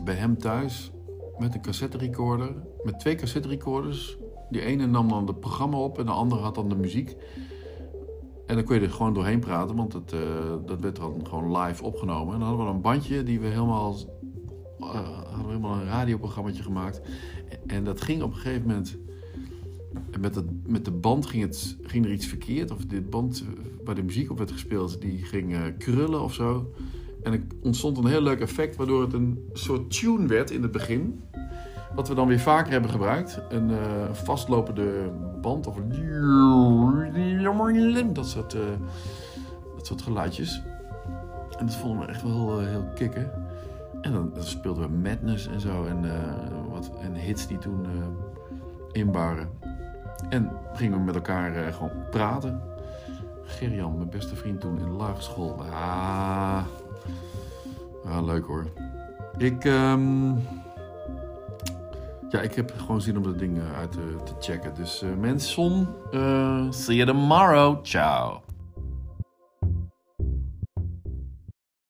bij 0.04 0.14
hem 0.14 0.38
thuis 0.38 0.90
met 1.38 1.54
een 1.54 1.62
cassette 1.62 1.98
recorder. 1.98 2.54
Met 2.84 2.98
twee 2.98 3.14
cassette 3.14 3.48
recorders. 3.48 4.16
Die 4.50 4.60
ene 4.60 4.86
nam 4.86 5.08
dan 5.08 5.26
het 5.26 5.40
programma 5.40 5.76
op 5.76 5.98
en 5.98 6.06
de 6.06 6.12
andere 6.12 6.40
had 6.40 6.54
dan 6.54 6.68
de 6.68 6.76
muziek. 6.76 7.16
En 8.46 8.54
dan 8.54 8.64
kon 8.64 8.74
je 8.74 8.80
er 8.80 8.90
gewoon 8.90 9.14
doorheen 9.14 9.40
praten, 9.40 9.76
want 9.76 9.92
het, 9.92 10.12
eh, 10.12 10.20
dat 10.66 10.80
werd 10.80 10.96
dan 10.96 11.26
gewoon 11.28 11.56
live 11.56 11.84
opgenomen. 11.84 12.34
En 12.34 12.40
dan 12.40 12.48
hadden 12.48 12.66
we 12.66 12.72
een 12.72 12.80
bandje 12.80 13.22
die 13.22 13.40
we 13.40 13.46
helemaal, 13.46 13.94
eh, 14.78 14.86
hadden 14.86 15.42
we 15.42 15.48
helemaal 15.48 15.80
een 15.80 15.86
radioprogrammaatje 15.86 16.62
gemaakt. 16.62 17.00
En 17.66 17.84
dat 17.84 18.00
ging 18.00 18.22
op 18.22 18.30
een 18.30 18.36
gegeven 18.36 18.66
moment, 18.66 18.96
met, 20.20 20.34
het, 20.34 20.68
met 20.68 20.84
de 20.84 20.90
band 20.90 21.26
ging, 21.26 21.42
het, 21.42 21.76
ging 21.82 22.04
er 22.04 22.12
iets 22.12 22.26
verkeerd. 22.26 22.70
Of 22.70 22.84
de 22.84 23.02
band 23.02 23.44
waar 23.84 23.94
de 23.94 24.02
muziek 24.02 24.30
op 24.30 24.38
werd 24.38 24.52
gespeeld, 24.52 25.00
die 25.00 25.18
ging 25.18 25.54
eh, 25.54 25.60
krullen 25.78 26.22
of 26.22 26.34
zo. 26.34 26.72
En 27.26 27.32
er 27.32 27.40
ontstond 27.62 27.98
een 27.98 28.06
heel 28.06 28.20
leuk 28.20 28.40
effect, 28.40 28.76
waardoor 28.76 29.02
het 29.02 29.12
een 29.12 29.48
soort 29.52 30.00
tune 30.00 30.26
werd 30.26 30.50
in 30.50 30.62
het 30.62 30.72
begin. 30.72 31.22
Wat 31.94 32.08
we 32.08 32.14
dan 32.14 32.28
weer 32.28 32.40
vaker 32.40 32.72
hebben 32.72 32.90
gebruikt. 32.90 33.40
Een 33.48 33.70
eh, 33.70 34.12
vastlopende 34.12 35.12
band 35.40 35.66
of 35.66 35.76
dat 38.12 38.26
soort, 38.26 38.54
eh, 38.54 38.60
dat 39.76 39.86
soort 39.86 40.02
geluidjes. 40.02 40.62
En 41.58 41.66
dat 41.66 41.76
vonden 41.76 42.06
we 42.06 42.12
echt 42.12 42.22
wel 42.22 42.32
heel, 42.32 42.68
heel 42.68 42.88
kicken. 42.94 43.30
En 44.00 44.12
dan, 44.12 44.30
dan 44.34 44.42
speelden 44.42 44.82
we 44.82 44.96
Madness 45.08 45.46
en 45.46 45.60
zo. 45.60 45.84
En, 45.84 46.04
eh, 46.04 46.70
wat, 46.70 46.90
en 47.00 47.14
hits 47.14 47.46
die 47.46 47.58
toen 47.58 47.84
eh 47.84 47.90
in 48.92 49.12
waren. 49.12 49.48
En 50.28 50.50
gingen 50.72 50.98
we 50.98 51.04
met 51.04 51.14
elkaar 51.14 51.54
eh, 51.56 51.74
gewoon 51.74 51.92
praten. 52.10 52.62
Gerjan, 53.42 53.96
mijn 53.96 54.10
beste 54.10 54.36
vriend 54.36 54.60
toen 54.60 54.78
in 54.78 54.84
de 54.84 54.90
lagere 54.90 55.22
school. 55.22 55.62
Ah, 55.72 56.64
ah 58.08 58.24
leuk 58.24 58.44
hoor. 58.46 58.64
Ik, 59.38 59.64
ehm, 59.64 60.28
ja, 62.28 62.40
ik 62.40 62.54
heb 62.54 62.72
gewoon 62.78 63.00
zin 63.00 63.16
om 63.16 63.22
dat 63.22 63.38
ding 63.38 63.58
eh, 63.58 63.78
uit 63.78 63.92
te, 63.92 64.16
te 64.24 64.32
checken. 64.40 64.74
Dus 64.74 65.02
eh 65.02 65.08
mensen, 65.20 65.88
eh 66.12 66.66
see 66.70 66.96
you 66.96 67.06
tomorrow. 67.06 67.84
Ciao. 67.84 68.40